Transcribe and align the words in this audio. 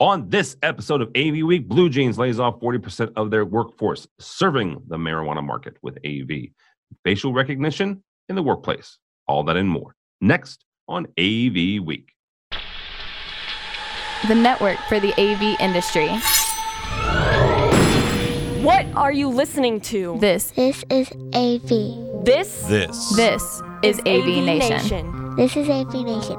On 0.00 0.28
this 0.28 0.56
episode 0.62 1.02
of 1.02 1.08
AV 1.16 1.42
Week, 1.44 1.66
Blue 1.66 1.88
Jeans 1.88 2.18
lays 2.18 2.38
off 2.38 2.60
40% 2.60 3.14
of 3.16 3.32
their 3.32 3.44
workforce, 3.44 4.06
serving 4.20 4.80
the 4.86 4.96
marijuana 4.96 5.44
market 5.44 5.76
with 5.82 5.98
AV. 6.06 6.50
Facial 7.02 7.32
recognition 7.32 8.04
in 8.28 8.36
the 8.36 8.42
workplace. 8.42 8.98
All 9.26 9.42
that 9.44 9.56
and 9.56 9.68
more. 9.68 9.96
Next 10.20 10.64
on 10.86 11.06
AV 11.18 11.82
Week. 11.84 12.12
The 14.28 14.36
network 14.36 14.78
for 14.88 15.00
the 15.00 15.12
AV 15.20 15.58
industry. 15.58 16.06
What 18.62 18.86
are 18.94 19.12
you 19.12 19.28
listening 19.28 19.80
to? 19.80 20.16
This, 20.20 20.52
This 20.52 20.84
is 20.90 21.10
AV. 21.34 22.24
This 22.24 22.62
This. 22.68 23.16
this 23.16 23.62
is 23.82 23.98
AV, 24.06 24.44
Nation. 24.44 25.34
This 25.34 25.56
is 25.56 25.68
AV 25.68 25.92
Nation. 26.04 26.38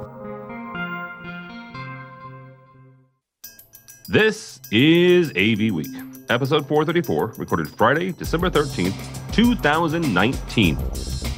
This 4.12 4.60
is 4.72 5.30
AV 5.38 5.72
Week, 5.72 5.92
episode 6.32 6.68
434, 6.68 7.36
recorded 7.38 7.70
Friday, 7.70 8.12
December 8.12 8.50
13th, 8.50 8.96
2019. 9.32 10.76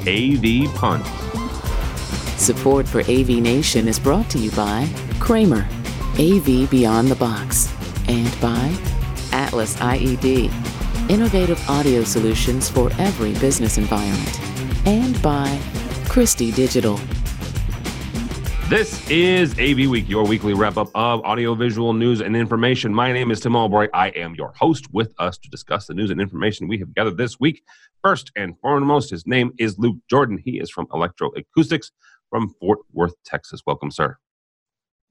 AV 0.08 0.74
Puns. 0.76 1.06
Support 2.42 2.88
for 2.88 3.02
AV 3.02 3.28
Nation 3.42 3.90
is 3.90 4.00
brought 4.00 4.30
to 4.30 4.40
you 4.40 4.52
by 4.52 4.88
Kramer, 5.20 5.68
AV 6.14 6.70
Beyond 6.72 7.10
the 7.10 7.18
Box, 7.20 7.70
and 8.08 8.32
by 8.40 8.74
Atlas 9.34 9.76
IED, 9.76 10.50
innovative 11.10 11.62
audio 11.70 12.06
solutions 12.06 12.70
for 12.70 12.90
every 13.00 13.34
business 13.42 13.78
environment, 13.78 14.40
and 14.88 15.22
by 15.22 15.60
Christie 16.08 16.54
Digital. 16.54 16.98
This 18.72 19.06
is 19.10 19.52
AV 19.60 19.90
Week, 19.90 20.08
your 20.08 20.26
weekly 20.26 20.54
wrap 20.54 20.78
up 20.78 20.92
of 20.96 21.20
audiovisual 21.26 21.92
news 21.92 22.22
and 22.22 22.38
information. 22.38 22.94
My 22.94 23.12
name 23.12 23.30
is 23.30 23.42
Tim 23.42 23.54
Albright. 23.54 23.90
I 23.94 24.12
am 24.12 24.34
your 24.34 24.54
host 24.54 24.86
with 24.94 25.14
us 25.20 25.38
to 25.40 25.50
discuss 25.50 25.88
the 25.88 25.94
news 25.94 26.10
and 26.10 26.22
information 26.22 26.70
we 26.70 26.78
have 26.78 26.96
gathered 26.96 27.18
this 27.18 27.38
week. 27.38 27.64
First 28.02 28.32
and 28.38 28.58
foremost, 28.62 29.10
his 29.10 29.28
name 29.28 29.52
is 29.60 29.78
Luke 29.78 29.98
Jordan. 30.10 30.38
He 30.38 30.58
is 30.58 30.72
from 30.72 30.88
Electro 30.94 31.32
Acoustics 31.36 31.92
from 32.30 32.54
Fort 32.62 32.80
Worth, 32.94 33.14
Texas. 33.26 33.62
Welcome, 33.68 33.92
sir. 33.92 34.16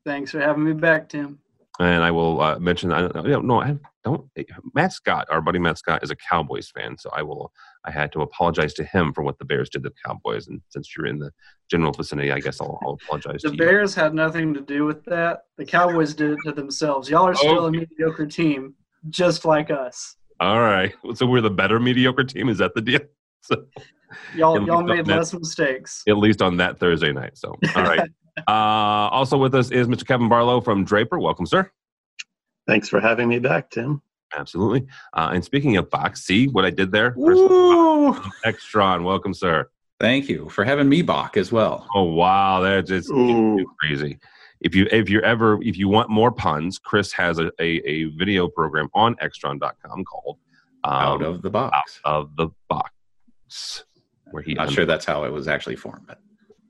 Thanks 0.06 0.30
for 0.30 0.40
having 0.40 0.64
me 0.64 0.72
back, 0.72 1.10
Tim. 1.10 1.38
And 1.78 2.02
I 2.04 2.10
will 2.10 2.40
uh, 2.40 2.58
mention, 2.58 2.92
I 2.92 3.08
don't, 3.08 3.26
know, 3.26 3.40
no, 3.40 3.62
I 3.62 3.76
don't. 4.04 4.28
Matt 4.74 4.92
Scott, 4.92 5.26
our 5.30 5.40
buddy 5.40 5.58
Matt 5.58 5.78
Scott, 5.78 6.02
is 6.02 6.10
a 6.10 6.16
Cowboys 6.16 6.70
fan, 6.70 6.98
so 6.98 7.08
I 7.14 7.22
will. 7.22 7.52
I 7.86 7.90
had 7.90 8.12
to 8.12 8.20
apologize 8.20 8.74
to 8.74 8.84
him 8.84 9.14
for 9.14 9.22
what 9.22 9.38
the 9.38 9.44
Bears 9.46 9.70
did 9.70 9.84
to 9.84 9.88
the 9.88 9.94
Cowboys, 10.04 10.48
and 10.48 10.60
since 10.68 10.94
you're 10.94 11.06
in 11.06 11.18
the 11.18 11.30
general 11.70 11.92
vicinity, 11.92 12.32
I 12.32 12.40
guess 12.40 12.60
I'll, 12.60 12.78
I'll 12.82 12.98
apologize 13.04 13.40
The 13.42 13.52
Bears 13.52 13.94
had 13.94 14.12
nothing 14.14 14.52
to 14.54 14.60
do 14.60 14.84
with 14.84 15.04
that. 15.06 15.44
The 15.56 15.64
Cowboys 15.64 16.12
did 16.12 16.32
it 16.32 16.38
to 16.44 16.52
themselves. 16.52 17.08
Y'all 17.08 17.26
are 17.26 17.34
still 17.34 17.66
a 17.66 17.70
mediocre 17.70 18.26
team, 18.26 18.74
just 19.08 19.44
like 19.46 19.70
us. 19.70 20.16
All 20.40 20.60
right, 20.60 20.92
so 21.14 21.24
we're 21.24 21.40
the 21.40 21.50
better 21.50 21.78
mediocre 21.80 22.24
team. 22.24 22.48
Is 22.50 22.58
that 22.58 22.74
the 22.74 22.82
deal? 22.82 23.00
So, 23.42 23.56
Y'all, 24.34 24.66
y'all 24.66 24.82
made 24.82 25.06
that- 25.06 25.16
less 25.16 25.32
mistakes. 25.32 26.02
at 26.06 26.18
least 26.18 26.42
on 26.42 26.58
that 26.58 26.78
Thursday 26.78 27.10
night. 27.10 27.38
So, 27.38 27.56
all 27.74 27.82
right. 27.84 28.06
uh, 28.46 28.50
also 28.50 29.36
with 29.36 29.54
us 29.54 29.70
is 29.70 29.88
Mr. 29.88 30.06
Kevin 30.06 30.28
Barlow 30.28 30.60
from 30.60 30.84
Draper. 30.84 31.18
Welcome, 31.18 31.46
sir. 31.46 31.70
Thanks 32.66 32.88
for 32.88 33.00
having 33.00 33.28
me 33.28 33.38
back, 33.38 33.70
Tim. 33.70 34.02
Absolutely. 34.36 34.86
Uh, 35.12 35.30
and 35.34 35.44
speaking 35.44 35.76
of 35.76 35.90
box, 35.90 36.24
see 36.24 36.46
what 36.46 36.64
I 36.64 36.70
did 36.70 36.92
there? 36.92 37.14
Woo! 37.16 38.14
Extron. 38.44 39.02
Welcome, 39.02 39.34
sir. 39.34 39.68
Thank 39.98 40.28
you 40.28 40.48
for 40.48 40.64
having 40.64 40.88
me 40.88 41.02
back 41.02 41.36
as 41.36 41.52
well. 41.52 41.86
Oh 41.94 42.04
wow, 42.04 42.60
that's 42.60 42.88
just 42.88 43.10
crazy. 43.80 44.18
If 44.60 44.74
you 44.74 44.86
if 44.90 45.10
you're 45.10 45.24
ever 45.24 45.58
if 45.62 45.76
you 45.76 45.88
want 45.88 46.08
more 46.08 46.32
puns, 46.32 46.78
Chris 46.78 47.12
has 47.12 47.38
a, 47.38 47.50
a, 47.60 47.82
a 47.86 48.04
video 48.16 48.48
program 48.48 48.88
on 48.94 49.14
Extron.com 49.16 50.04
called 50.04 50.38
um, 50.84 50.92
Out 50.92 51.22
of 51.22 51.42
the 51.42 51.50
box. 51.50 52.00
Out 52.06 52.14
of 52.22 52.36
the 52.36 52.48
box, 52.68 53.84
where 54.30 54.42
he. 54.42 54.54
Not 54.54 54.70
sure 54.70 54.86
that's 54.86 55.04
how 55.04 55.24
it 55.24 55.32
was 55.32 55.48
actually 55.48 55.76
formed, 55.76 56.06
but 56.06 56.20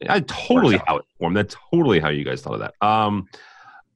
I 0.09 0.21
totally 0.21 0.81
how 0.87 0.99
it 0.99 1.05
formed. 1.19 1.37
That's 1.37 1.56
totally 1.71 2.00
how 2.00 2.09
you 2.09 2.25
guys 2.25 2.43
thought 2.43 2.55
of 2.55 2.61
that. 2.61 2.75
Um, 2.81 3.28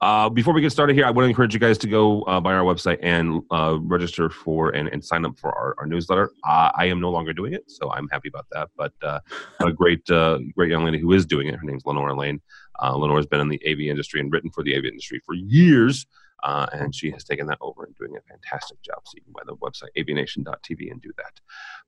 uh, 0.00 0.28
before 0.28 0.52
we 0.52 0.60
get 0.60 0.70
started 0.70 0.94
here, 0.94 1.06
I 1.06 1.10
want 1.10 1.24
to 1.24 1.30
encourage 1.30 1.54
you 1.54 1.60
guys 1.60 1.78
to 1.78 1.86
go 1.86 2.22
uh, 2.22 2.38
by 2.38 2.52
our 2.52 2.62
website 2.62 2.98
and 3.00 3.42
uh, 3.50 3.78
register 3.80 4.28
for 4.28 4.68
and, 4.70 4.86
and 4.88 5.02
sign 5.02 5.24
up 5.24 5.38
for 5.38 5.50
our, 5.50 5.74
our 5.78 5.86
newsletter. 5.86 6.30
I 6.44 6.86
am 6.86 7.00
no 7.00 7.10
longer 7.10 7.32
doing 7.32 7.54
it, 7.54 7.70
so 7.70 7.90
I'm 7.90 8.08
happy 8.08 8.28
about 8.28 8.44
that. 8.52 8.68
But 8.76 8.92
uh, 9.02 9.20
a 9.60 9.72
great, 9.72 10.08
uh, 10.10 10.40
great 10.54 10.70
young 10.70 10.84
lady 10.84 10.98
who 10.98 11.12
is 11.12 11.24
doing 11.24 11.48
it. 11.48 11.54
Her 11.54 11.64
name's 11.64 11.86
Lenora 11.86 12.14
Lane. 12.14 12.42
Uh, 12.82 12.94
Lenora's 12.96 13.24
been 13.24 13.40
in 13.40 13.48
the 13.48 13.60
AV 13.66 13.80
industry 13.80 14.20
and 14.20 14.30
written 14.30 14.50
for 14.50 14.62
the 14.62 14.76
AV 14.76 14.84
industry 14.84 15.22
for 15.24 15.34
years, 15.34 16.04
uh, 16.42 16.66
and 16.72 16.94
she 16.94 17.10
has 17.10 17.24
taken 17.24 17.46
that 17.46 17.58
over 17.60 17.84
and 17.84 17.94
doing 17.96 18.16
a 18.16 18.20
fantastic 18.22 18.80
job. 18.82 19.00
So 19.04 19.12
you 19.16 19.22
can 19.22 19.32
buy 19.32 19.42
the 19.46 19.56
website 19.56 19.88
avnation.tv 19.96 20.90
and 20.90 21.00
do 21.00 21.10
that. 21.16 21.40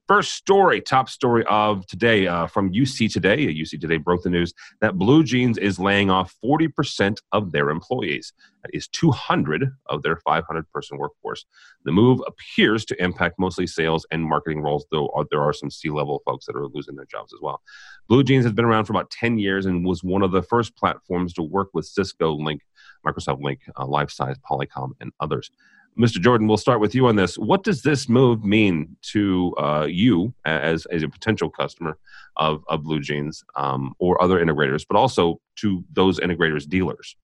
First 0.07 0.33
story, 0.33 0.81
top 0.81 1.09
story 1.09 1.43
of 1.49 1.85
today 1.85 2.27
uh, 2.27 2.47
from 2.47 2.71
UC 2.71 3.11
Today. 3.11 3.45
UC 3.47 3.79
Today 3.81 3.97
broke 3.97 4.23
the 4.23 4.29
news 4.29 4.53
that 4.79 4.97
Blue 4.97 5.23
Jeans 5.23 5.57
is 5.57 5.79
laying 5.79 6.09
off 6.09 6.33
40% 6.43 7.17
of 7.33 7.51
their 7.51 7.69
employees. 7.69 8.33
That 8.63 8.71
is 8.73 8.87
200 8.87 9.69
of 9.87 10.03
their 10.03 10.15
500 10.17 10.71
person 10.71 10.97
workforce. 10.97 11.45
The 11.83 11.91
move 11.91 12.21
appears 12.25 12.85
to 12.85 13.03
impact 13.03 13.35
mostly 13.37 13.67
sales 13.67 14.05
and 14.11 14.23
marketing 14.23 14.61
roles, 14.61 14.85
though 14.91 15.07
uh, 15.09 15.25
there 15.29 15.41
are 15.41 15.53
some 15.53 15.69
C 15.69 15.89
level 15.89 16.21
folks 16.25 16.45
that 16.45 16.55
are 16.55 16.67
losing 16.67 16.95
their 16.95 17.05
jobs 17.05 17.33
as 17.33 17.41
well. 17.41 17.61
Blue 18.07 18.23
Jeans 18.23 18.45
has 18.45 18.53
been 18.53 18.65
around 18.65 18.85
for 18.85 18.93
about 18.93 19.11
10 19.11 19.37
years 19.37 19.65
and 19.65 19.85
was 19.85 20.03
one 20.03 20.23
of 20.23 20.31
the 20.31 20.41
first 20.41 20.75
platforms 20.75 21.33
to 21.33 21.43
work 21.43 21.69
with 21.73 21.85
Cisco, 21.85 22.37
Lync, 22.37 22.59
Microsoft 23.07 23.41
Lync, 23.41 23.59
uh, 23.75 23.85
LifeSize, 23.85 24.35
Polycom, 24.49 24.91
and 24.99 25.11
others. 25.19 25.51
Mr. 25.97 26.21
Jordan, 26.21 26.47
we'll 26.47 26.57
start 26.57 26.79
with 26.79 26.93
you 26.93 27.07
on 27.07 27.15
this. 27.15 27.37
What 27.37 27.63
does 27.63 27.81
this 27.81 28.07
move 28.07 28.43
mean 28.43 28.95
to 29.13 29.55
uh, 29.57 29.87
you 29.89 30.33
as, 30.45 30.85
as 30.87 31.01
a 31.01 31.09
potential 31.09 31.49
customer 31.49 31.97
of, 32.35 32.63
of 32.67 32.83
Blue 32.83 32.99
Jeans 32.99 33.43
um, 33.55 33.95
or 33.97 34.21
other 34.21 34.43
integrators, 34.43 34.85
but 34.87 34.95
also 34.95 35.41
to 35.57 35.83
those 35.91 36.19
integrators' 36.19 36.69
dealers? 36.69 37.15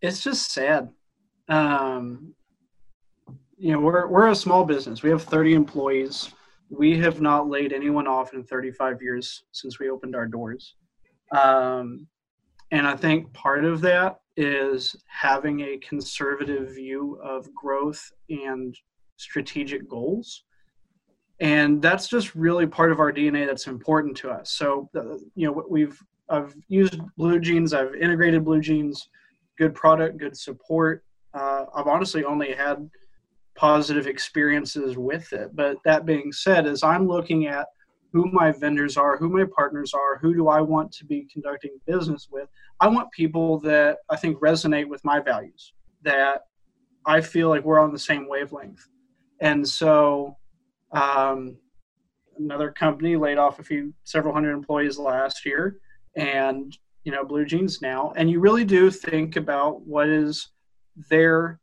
It's 0.00 0.22
just 0.22 0.52
sad. 0.52 0.90
Um, 1.48 2.34
you 3.56 3.72
know, 3.72 3.80
we're 3.80 4.06
we're 4.06 4.28
a 4.28 4.36
small 4.36 4.64
business. 4.64 5.02
We 5.02 5.10
have 5.10 5.24
30 5.24 5.54
employees. 5.54 6.32
We 6.70 6.96
have 6.98 7.20
not 7.20 7.48
laid 7.48 7.72
anyone 7.72 8.06
off 8.06 8.34
in 8.34 8.44
35 8.44 9.02
years 9.02 9.42
since 9.50 9.80
we 9.80 9.90
opened 9.90 10.14
our 10.14 10.26
doors. 10.26 10.76
Um, 11.36 12.06
and 12.70 12.86
I 12.86 12.96
think 12.96 13.32
part 13.32 13.64
of 13.64 13.80
that 13.82 14.20
is 14.36 14.94
having 15.06 15.60
a 15.60 15.78
conservative 15.78 16.74
view 16.74 17.18
of 17.22 17.52
growth 17.54 18.12
and 18.28 18.76
strategic 19.16 19.88
goals. 19.88 20.44
And 21.40 21.80
that's 21.80 22.08
just 22.08 22.34
really 22.34 22.66
part 22.66 22.92
of 22.92 23.00
our 23.00 23.12
DNA 23.12 23.46
that's 23.46 23.66
important 23.66 24.16
to 24.18 24.30
us. 24.30 24.52
So, 24.52 24.88
uh, 24.96 25.18
you 25.34 25.46
know, 25.46 25.64
we've 25.68 26.00
I've 26.30 26.54
used 26.68 27.00
Blue 27.16 27.40
Jeans, 27.40 27.72
I've 27.72 27.94
integrated 27.94 28.44
Blue 28.44 28.60
Jeans, 28.60 29.08
good 29.56 29.74
product, 29.74 30.18
good 30.18 30.36
support. 30.36 31.04
Uh, 31.32 31.64
I've 31.74 31.86
honestly 31.86 32.24
only 32.24 32.52
had 32.52 32.88
positive 33.56 34.06
experiences 34.06 34.96
with 34.96 35.32
it. 35.32 35.54
But 35.54 35.78
that 35.84 36.06
being 36.06 36.32
said, 36.32 36.66
as 36.66 36.82
I'm 36.82 37.08
looking 37.08 37.46
at 37.46 37.66
who 38.12 38.30
my 38.32 38.52
vendors 38.52 38.96
are, 38.96 39.16
who 39.16 39.28
my 39.28 39.44
partners 39.54 39.92
are, 39.94 40.18
who 40.18 40.34
do 40.34 40.48
I 40.48 40.60
want 40.60 40.92
to 40.92 41.04
be 41.04 41.28
conducting 41.32 41.78
business 41.86 42.28
with, 42.30 42.48
I 42.80 42.88
want 42.88 43.10
people 43.12 43.58
that 43.60 43.98
I 44.08 44.16
think 44.16 44.38
resonate 44.40 44.88
with 44.88 45.04
my 45.04 45.20
values, 45.20 45.72
that 46.02 46.42
I 47.04 47.20
feel 47.20 47.48
like 47.48 47.64
we're 47.64 47.80
on 47.80 47.92
the 47.92 47.98
same 47.98 48.28
wavelength. 48.28 48.86
And 49.40 49.66
so, 49.66 50.36
um, 50.92 51.56
another 52.38 52.70
company 52.70 53.16
laid 53.16 53.38
off 53.38 53.58
a 53.58 53.62
few, 53.62 53.92
several 54.04 54.32
hundred 54.32 54.52
employees 54.52 54.98
last 54.98 55.44
year, 55.44 55.78
and 56.16 56.76
you 57.04 57.12
know, 57.12 57.24
Blue 57.24 57.44
Jeans 57.44 57.80
now, 57.80 58.12
and 58.16 58.30
you 58.30 58.40
really 58.40 58.64
do 58.64 58.90
think 58.90 59.36
about 59.36 59.82
what 59.82 60.08
is 60.08 60.50
their 61.10 61.60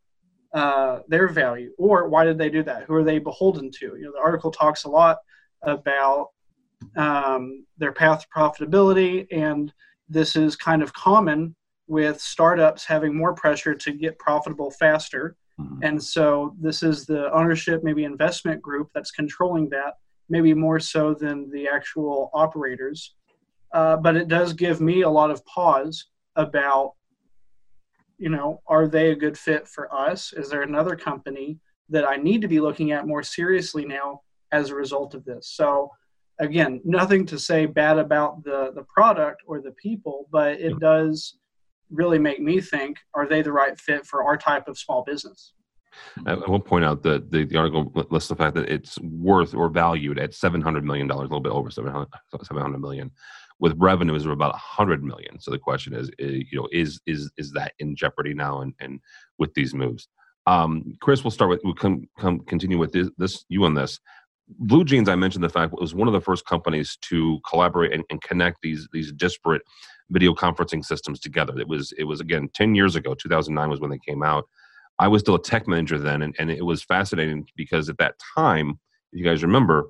uh, 0.54 1.00
their 1.08 1.28
value, 1.28 1.72
or 1.76 2.08
why 2.08 2.24
did 2.24 2.38
they 2.38 2.48
do 2.48 2.62
that? 2.62 2.84
Who 2.84 2.94
are 2.94 3.04
they 3.04 3.18
beholden 3.18 3.70
to? 3.72 3.96
You 3.96 4.02
know, 4.02 4.12
the 4.12 4.20
article 4.20 4.50
talks 4.50 4.84
a 4.84 4.88
lot 4.88 5.18
about 5.62 6.28
um, 6.96 7.64
their 7.78 7.92
path 7.92 8.22
to 8.22 8.28
profitability, 8.34 9.26
and 9.32 9.72
this 10.08 10.36
is 10.36 10.56
kind 10.56 10.82
of 10.82 10.92
common 10.92 11.54
with 11.88 12.20
startups 12.20 12.84
having 12.84 13.16
more 13.16 13.34
pressure 13.34 13.74
to 13.74 13.92
get 13.92 14.18
profitable 14.18 14.70
faster. 14.70 15.36
Mhm. 15.60 15.78
And 15.82 16.02
so 16.02 16.54
this 16.60 16.82
is 16.82 17.06
the 17.06 17.32
ownership, 17.32 17.82
maybe 17.82 18.04
investment 18.04 18.60
group 18.60 18.90
that's 18.94 19.10
controlling 19.10 19.68
that, 19.70 19.94
maybe 20.28 20.52
more 20.52 20.80
so 20.80 21.14
than 21.14 21.50
the 21.50 21.68
actual 21.68 22.30
operators. 22.34 23.14
Uh, 23.72 23.96
but 23.96 24.16
it 24.16 24.28
does 24.28 24.52
give 24.52 24.80
me 24.80 25.02
a 25.02 25.10
lot 25.10 25.30
of 25.30 25.44
pause 25.46 26.06
about, 26.34 26.92
you 28.18 28.28
know, 28.28 28.60
are 28.66 28.86
they 28.86 29.10
a 29.10 29.16
good 29.16 29.38
fit 29.38 29.66
for 29.68 29.92
us? 29.94 30.32
Is 30.32 30.48
there 30.50 30.62
another 30.62 30.96
company 30.96 31.58
that 31.88 32.04
I 32.04 32.16
need 32.16 32.42
to 32.42 32.48
be 32.48 32.60
looking 32.60 32.90
at 32.92 33.06
more 33.06 33.22
seriously 33.22 33.84
now 33.84 34.22
as 34.52 34.70
a 34.70 34.74
result 34.74 35.14
of 35.14 35.24
this? 35.24 35.48
So, 35.48 35.90
again, 36.38 36.80
nothing 36.84 37.26
to 37.26 37.38
say 37.38 37.66
bad 37.66 37.98
about 37.98 38.44
the 38.44 38.72
the 38.74 38.84
product 38.84 39.42
or 39.46 39.60
the 39.60 39.72
people, 39.72 40.28
but 40.30 40.60
it 40.60 40.78
does 40.78 41.38
really 41.90 42.18
make 42.18 42.40
me 42.40 42.60
think: 42.60 42.98
Are 43.14 43.26
they 43.26 43.42
the 43.42 43.52
right 43.52 43.78
fit 43.78 44.06
for 44.06 44.24
our 44.24 44.36
type 44.36 44.68
of 44.68 44.78
small 44.78 45.02
business? 45.04 45.52
I, 46.26 46.32
I 46.32 46.50
will 46.50 46.60
point 46.60 46.84
out 46.84 47.02
that 47.04 47.30
the, 47.30 47.44
the 47.44 47.56
article 47.56 47.92
lists 48.10 48.28
the 48.28 48.36
fact 48.36 48.54
that 48.56 48.68
it's 48.68 48.98
worth 49.00 49.54
or 49.54 49.68
valued 49.68 50.18
at 50.18 50.34
seven 50.34 50.60
hundred 50.60 50.84
million 50.84 51.06
dollars, 51.06 51.26
a 51.26 51.28
little 51.28 51.40
bit 51.40 51.52
over 51.52 51.70
700, 51.70 52.08
700 52.42 52.78
million, 52.78 53.10
with 53.58 53.74
revenues 53.78 54.24
of 54.24 54.32
about 54.32 54.54
hundred 54.54 55.02
million. 55.02 55.40
So 55.40 55.50
the 55.50 55.58
question 55.58 55.94
is, 55.94 56.10
is, 56.18 56.44
you 56.50 56.60
know, 56.60 56.68
is 56.72 57.00
is 57.06 57.30
is 57.36 57.52
that 57.52 57.72
in 57.78 57.96
jeopardy 57.96 58.34
now? 58.34 58.60
And 58.60 58.74
and 58.80 59.00
with 59.38 59.54
these 59.54 59.74
moves, 59.74 60.08
um, 60.46 60.96
Chris, 61.00 61.24
we'll 61.24 61.30
start 61.30 61.50
with 61.50 61.60
we'll 61.64 61.74
come 61.74 62.08
come 62.18 62.40
continue 62.40 62.78
with 62.78 62.92
this, 62.92 63.10
this 63.18 63.44
you 63.48 63.64
on 63.64 63.74
this. 63.74 63.98
Blue 64.48 64.84
Jeans, 64.84 65.08
I 65.08 65.16
mentioned 65.16 65.42
the 65.42 65.48
fact 65.48 65.72
it 65.72 65.80
was 65.80 65.94
one 65.94 66.08
of 66.08 66.14
the 66.14 66.20
first 66.20 66.46
companies 66.46 66.96
to 67.02 67.40
collaborate 67.48 67.92
and, 67.92 68.04
and 68.10 68.20
connect 68.22 68.58
these 68.62 68.88
these 68.92 69.12
disparate 69.12 69.62
video 70.10 70.34
conferencing 70.34 70.84
systems 70.84 71.18
together. 71.18 71.58
It 71.58 71.68
was 71.68 71.92
it 71.98 72.04
was 72.04 72.20
again 72.20 72.48
ten 72.54 72.74
years 72.74 72.94
ago, 72.96 73.14
two 73.14 73.28
thousand 73.28 73.54
nine 73.54 73.70
was 73.70 73.80
when 73.80 73.90
they 73.90 73.98
came 73.98 74.22
out. 74.22 74.48
I 74.98 75.08
was 75.08 75.20
still 75.20 75.34
a 75.34 75.42
tech 75.42 75.66
manager 75.66 75.98
then, 75.98 76.22
and, 76.22 76.34
and 76.38 76.50
it 76.50 76.64
was 76.64 76.82
fascinating 76.82 77.46
because 77.56 77.88
at 77.88 77.98
that 77.98 78.14
time, 78.36 78.78
if 79.12 79.18
you 79.18 79.24
guys 79.24 79.42
remember, 79.42 79.88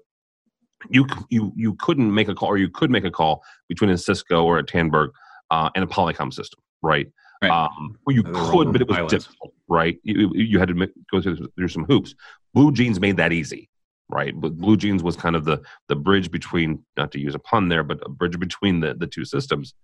you 0.90 1.06
you 1.28 1.52
you 1.54 1.74
couldn't 1.74 2.12
make 2.12 2.28
a 2.28 2.34
call, 2.34 2.48
or 2.48 2.56
you 2.56 2.70
could 2.70 2.90
make 2.90 3.04
a 3.04 3.10
call 3.10 3.42
between 3.68 3.90
a 3.90 3.98
Cisco 3.98 4.44
or 4.44 4.58
a 4.58 4.64
Tandberg 4.64 5.10
uh, 5.50 5.70
and 5.74 5.84
a 5.84 5.86
Polycom 5.86 6.32
system, 6.32 6.60
right? 6.82 7.06
Right. 7.42 7.50
Um, 7.50 7.98
well, 8.06 8.16
you 8.16 8.22
could, 8.22 8.72
but 8.72 8.80
it 8.80 8.88
was 8.88 9.10
difficult, 9.10 9.52
right? 9.68 9.98
You, 10.02 10.32
you 10.34 10.58
had 10.58 10.68
to 10.68 10.88
go 11.12 11.20
through, 11.20 11.46
through 11.54 11.68
some 11.68 11.84
hoops. 11.84 12.14
Blue 12.54 12.72
Jeans 12.72 12.98
made 12.98 13.18
that 13.18 13.30
easy, 13.30 13.68
right? 14.08 14.38
But 14.38 14.56
Blue 14.56 14.76
Jeans 14.76 15.02
was 15.02 15.16
kind 15.16 15.36
of 15.36 15.44
the 15.44 15.62
the 15.88 15.96
bridge 15.96 16.30
between, 16.30 16.84
not 16.96 17.12
to 17.12 17.20
use 17.20 17.34
a 17.34 17.38
pun 17.38 17.68
there, 17.68 17.82
but 17.82 17.98
a 18.04 18.08
bridge 18.08 18.38
between 18.38 18.80
the 18.80 18.94
the 18.94 19.06
two 19.06 19.24
systems. 19.24 19.74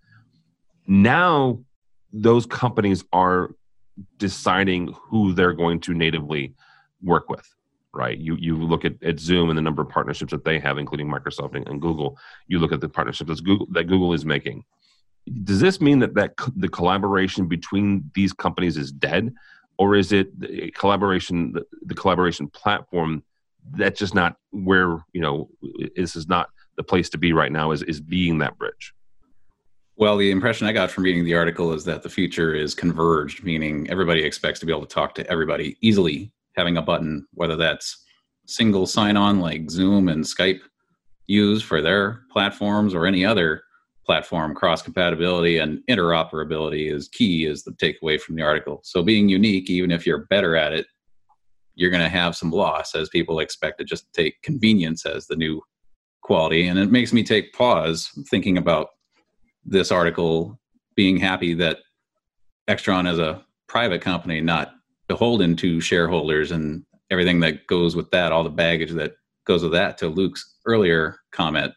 Now, 0.86 1.60
those 2.12 2.46
companies 2.46 3.04
are 3.12 3.54
deciding 4.18 4.94
who 5.08 5.32
they're 5.32 5.52
going 5.52 5.80
to 5.80 5.94
natively 5.94 6.54
work 7.02 7.28
with 7.28 7.46
right 7.94 8.18
you 8.18 8.36
you 8.36 8.56
look 8.56 8.84
at, 8.84 8.94
at 9.02 9.20
zoom 9.20 9.50
and 9.50 9.58
the 9.58 9.62
number 9.62 9.82
of 9.82 9.88
partnerships 9.88 10.30
that 10.30 10.44
they 10.44 10.58
have 10.58 10.78
including 10.78 11.06
microsoft 11.06 11.54
and, 11.54 11.68
and 11.68 11.80
google 11.80 12.16
you 12.46 12.58
look 12.58 12.72
at 12.72 12.80
the 12.80 12.88
partnerships 12.88 13.28
that 13.28 13.44
google, 13.44 13.66
that 13.70 13.84
google 13.84 14.12
is 14.12 14.24
making 14.24 14.64
does 15.44 15.60
this 15.60 15.80
mean 15.80 15.98
that 15.98 16.14
that 16.14 16.36
co- 16.36 16.52
the 16.56 16.68
collaboration 16.68 17.46
between 17.46 18.10
these 18.14 18.32
companies 18.32 18.76
is 18.76 18.90
dead 18.92 19.32
or 19.78 19.94
is 19.94 20.12
it 20.12 20.74
collaboration 20.74 21.54
the 21.82 21.94
collaboration 21.94 22.48
platform 22.48 23.22
that's 23.70 23.98
just 23.98 24.14
not 24.14 24.36
where 24.50 25.04
you 25.12 25.20
know 25.20 25.48
this 25.96 26.16
is 26.16 26.28
not 26.28 26.48
the 26.76 26.82
place 26.82 27.08
to 27.10 27.18
be 27.18 27.32
right 27.32 27.52
now 27.52 27.70
is 27.70 27.82
is 27.82 28.00
being 28.00 28.38
that 28.38 28.56
bridge 28.58 28.92
Well, 29.96 30.16
the 30.16 30.30
impression 30.30 30.66
I 30.66 30.72
got 30.72 30.90
from 30.90 31.04
reading 31.04 31.24
the 31.24 31.34
article 31.34 31.72
is 31.72 31.84
that 31.84 32.02
the 32.02 32.08
future 32.08 32.54
is 32.54 32.74
converged, 32.74 33.44
meaning 33.44 33.88
everybody 33.90 34.22
expects 34.24 34.58
to 34.60 34.66
be 34.66 34.72
able 34.72 34.86
to 34.86 34.94
talk 34.94 35.14
to 35.16 35.30
everybody 35.30 35.76
easily, 35.80 36.32
having 36.56 36.76
a 36.76 36.82
button, 36.82 37.26
whether 37.34 37.56
that's 37.56 38.04
single 38.46 38.86
sign 38.86 39.16
on 39.16 39.38
like 39.38 39.70
Zoom 39.70 40.08
and 40.08 40.24
Skype 40.24 40.60
use 41.26 41.62
for 41.62 41.80
their 41.80 42.22
platforms 42.32 42.94
or 42.94 43.06
any 43.06 43.24
other 43.24 43.62
platform, 44.04 44.54
cross 44.54 44.82
compatibility 44.82 45.58
and 45.58 45.78
interoperability 45.88 46.92
is 46.92 47.08
key, 47.08 47.46
is 47.46 47.62
the 47.62 47.70
takeaway 47.72 48.20
from 48.20 48.34
the 48.34 48.42
article. 48.42 48.80
So 48.82 49.02
being 49.02 49.28
unique, 49.28 49.70
even 49.70 49.92
if 49.92 50.06
you're 50.06 50.26
better 50.26 50.56
at 50.56 50.72
it, 50.72 50.86
you're 51.74 51.90
going 51.90 52.02
to 52.02 52.08
have 52.08 52.36
some 52.36 52.50
loss 52.50 52.94
as 52.94 53.08
people 53.08 53.40
expect 53.40 53.78
to 53.78 53.84
just 53.84 54.12
take 54.12 54.42
convenience 54.42 55.06
as 55.06 55.26
the 55.26 55.36
new 55.36 55.60
quality. 56.22 56.66
And 56.66 56.78
it 56.78 56.90
makes 56.90 57.12
me 57.12 57.22
take 57.22 57.52
pause 57.52 58.10
thinking 58.28 58.58
about 58.58 58.88
this 59.64 59.90
article 59.90 60.58
being 60.96 61.16
happy 61.16 61.54
that 61.54 61.78
Extron 62.68 63.10
is 63.10 63.18
a 63.18 63.44
private 63.68 64.02
company, 64.02 64.40
not 64.40 64.72
beholden 65.08 65.56
to 65.56 65.80
shareholders 65.80 66.50
and 66.50 66.84
everything 67.10 67.40
that 67.40 67.66
goes 67.66 67.96
with 67.96 68.10
that, 68.10 68.32
all 68.32 68.44
the 68.44 68.50
baggage 68.50 68.92
that 68.92 69.14
goes 69.46 69.62
with 69.62 69.72
that. 69.72 69.98
To 69.98 70.08
Luke's 70.08 70.56
earlier 70.66 71.16
comment, 71.32 71.72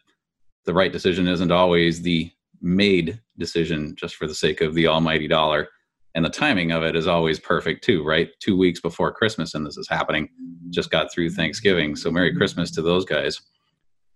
the 0.64 0.74
right 0.74 0.92
decision 0.92 1.26
isn't 1.28 1.50
always 1.50 2.02
the 2.02 2.30
made 2.60 3.20
decision 3.38 3.94
just 3.96 4.16
for 4.16 4.26
the 4.26 4.34
sake 4.34 4.60
of 4.60 4.74
the 4.74 4.86
almighty 4.86 5.28
dollar. 5.28 5.68
And 6.16 6.24
the 6.24 6.30
timing 6.30 6.72
of 6.72 6.82
it 6.82 6.96
is 6.96 7.06
always 7.06 7.38
perfect 7.38 7.84
too, 7.84 8.02
right? 8.02 8.30
Two 8.40 8.56
weeks 8.56 8.80
before 8.80 9.12
Christmas, 9.12 9.54
and 9.54 9.66
this 9.66 9.76
is 9.76 9.86
happening. 9.86 10.30
Just 10.70 10.90
got 10.90 11.12
through 11.12 11.28
Thanksgiving. 11.28 11.94
So 11.94 12.10
Merry 12.10 12.34
Christmas 12.34 12.70
to 12.72 12.82
those 12.82 13.04
guys. 13.04 13.38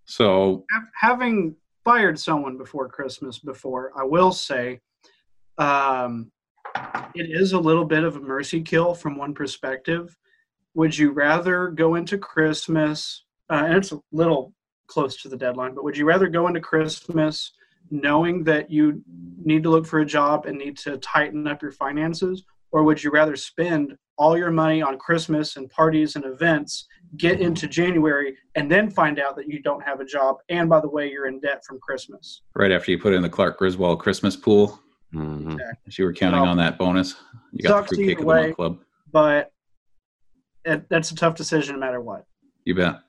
So 0.07 0.65
Having 0.99 1.57
fired 1.85 2.19
someone 2.19 2.57
before 2.57 2.89
Christmas 2.89 3.39
before, 3.39 3.93
I 3.95 4.05
will 4.05 4.33
say 4.33 4.81
um, 5.59 6.33
it 7.15 7.29
is 7.31 7.53
a 7.53 7.59
little 7.61 7.85
bit 7.85 8.03
of 8.03 8.17
a 8.17 8.21
mercy 8.21 8.63
kill 8.63 8.95
from 8.95 9.19
one 9.19 9.35
perspective. 9.35 10.17
Would 10.75 10.97
you 10.97 11.11
rather 11.11 11.69
go 11.69 11.97
into 11.97 12.17
Christmas, 12.17 13.27
uh, 13.51 13.65
and 13.67 13.77
it's 13.77 13.93
a 13.93 14.01
little 14.11 14.55
close 14.87 15.21
to 15.21 15.29
the 15.29 15.37
deadline, 15.37 15.75
but 15.75 15.85
would 15.85 15.99
you 15.99 16.07
rather 16.07 16.29
go 16.29 16.47
into 16.47 16.61
Christmas 16.61 17.53
knowing 17.91 18.45
that 18.45 18.71
you 18.71 19.03
need 19.43 19.63
to 19.63 19.71
look 19.71 19.87
for 19.87 20.01
a 20.01 20.07
job 20.07 20.47
and 20.47 20.59
need 20.59 20.77
to 20.79 20.97
tighten 20.99 21.47
up 21.47 21.63
your 21.63 21.73
finances? 21.73 22.45
Or 22.73 22.85
would 22.85 23.03
you 23.03 23.11
rather 23.11 23.35
spend 23.37 23.97
all 24.17 24.37
your 24.39 24.51
money 24.51 24.81
on 24.83 24.99
Christmas 24.99 25.57
and 25.57 25.69
parties 25.71 26.15
and 26.15 26.25
events, 26.25 26.87
get 27.17 27.41
into 27.41 27.67
January, 27.67 28.37
and 28.55 28.71
then 28.71 28.91
find 28.91 29.19
out 29.19 29.35
that 29.37 29.49
you 29.49 29.61
don't 29.61 29.83
have 29.83 30.01
a 30.01 30.05
job? 30.05 30.37
And 30.51 30.69
by 30.69 30.81
the 30.81 30.89
way, 30.89 31.11
you're 31.11 31.27
in 31.27 31.41
debt 31.41 31.65
from 31.67 31.79
Christmas. 31.81 32.43
right 32.55 32.71
after 32.71 32.91
you 32.93 32.99
put 32.99 33.13
in 33.15 33.23
the 33.23 33.29
Clark 33.29 33.59
Griswold 33.59 33.99
Christmas 34.01 34.37
pool, 34.37 34.79
Mhm. 35.13 35.59
If 35.87 35.99
you 35.99 36.05
were 36.05 36.13
counting 36.13 36.41
Well, 36.43 36.51
on 36.51 36.57
that 36.59 36.79
bonus, 36.79 37.17
you 37.51 37.65
got 37.65 37.79
sucks 37.81 37.91
the 37.91 37.97
fruitcake 37.97 38.19
either 38.19 38.21
of 38.21 38.27
the 38.29 38.33
month 38.35 38.47
way. 38.47 38.55
club. 38.55 38.79
But 39.11 39.53
it, 40.65 40.89
that's 40.89 41.11
a 41.11 41.17
tough 41.17 41.35
decision 41.35 41.75
no 41.75 41.81
matter 41.81 42.01
what. 42.01 42.27
You 42.65 42.77
bet. 42.77 43.01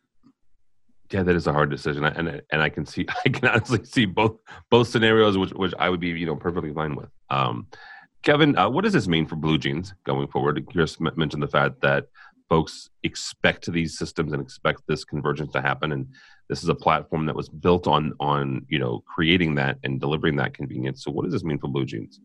Yeah, 1.11 1.23
that 1.23 1.35
is 1.35 1.47
a 1.47 1.53
hard 1.53 1.69
decision, 1.69 2.05
and 2.05 2.41
and 2.51 2.61
I 2.61 2.69
can 2.69 2.85
see 2.85 3.05
I 3.25 3.29
can 3.29 3.47
honestly 3.49 3.83
see 3.83 4.05
both 4.05 4.37
both 4.69 4.87
scenarios, 4.87 5.37
which 5.37 5.51
which 5.51 5.73
I 5.77 5.89
would 5.89 5.99
be 5.99 6.09
you 6.09 6.25
know 6.25 6.35
perfectly 6.35 6.73
fine 6.73 6.95
with. 6.95 7.09
Um, 7.29 7.67
Kevin, 8.23 8.57
uh, 8.57 8.69
what 8.69 8.83
does 8.83 8.93
this 8.93 9.07
mean 9.07 9.25
for 9.25 9.35
Blue 9.35 9.57
Jeans 9.57 9.93
going 10.05 10.27
forward? 10.27 10.63
Chris 10.67 10.99
mentioned 10.99 11.41
the 11.41 11.47
fact 11.47 11.81
that 11.81 12.05
folks 12.49 12.89
expect 13.03 13.71
these 13.71 13.97
systems 13.97 14.31
and 14.31 14.41
expect 14.41 14.81
this 14.87 15.03
convergence 15.03 15.51
to 15.53 15.61
happen, 15.61 15.91
and 15.91 16.07
this 16.49 16.63
is 16.63 16.69
a 16.69 16.75
platform 16.75 17.25
that 17.25 17.35
was 17.35 17.49
built 17.49 17.87
on 17.87 18.13
on 18.19 18.65
you 18.69 18.79
know 18.79 19.03
creating 19.05 19.55
that 19.55 19.77
and 19.83 19.99
delivering 19.99 20.35
that 20.37 20.53
convenience. 20.53 21.03
So, 21.03 21.11
what 21.11 21.23
does 21.23 21.33
this 21.33 21.43
mean 21.43 21.59
for 21.59 21.67
Blue 21.67 21.85
Jeans? 21.85 22.19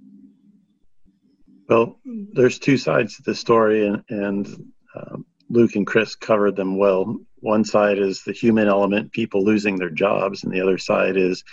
Well, 1.68 1.98
there's 2.04 2.58
two 2.58 2.76
sides 2.76 3.16
to 3.16 3.22
the 3.22 3.34
story, 3.34 3.86
and, 3.86 4.02
and 4.08 4.72
um, 4.94 5.26
Luke 5.48 5.74
and 5.74 5.86
Chris 5.86 6.14
covered 6.14 6.56
them 6.56 6.76
well. 6.76 7.18
One 7.46 7.64
side 7.64 7.98
is 7.98 8.22
the 8.22 8.32
human 8.32 8.66
element, 8.66 9.12
people 9.12 9.44
losing 9.44 9.76
their 9.76 9.90
jobs, 9.90 10.42
and 10.42 10.52
the 10.52 10.60
other 10.60 10.78
side 10.78 11.16
is 11.16 11.44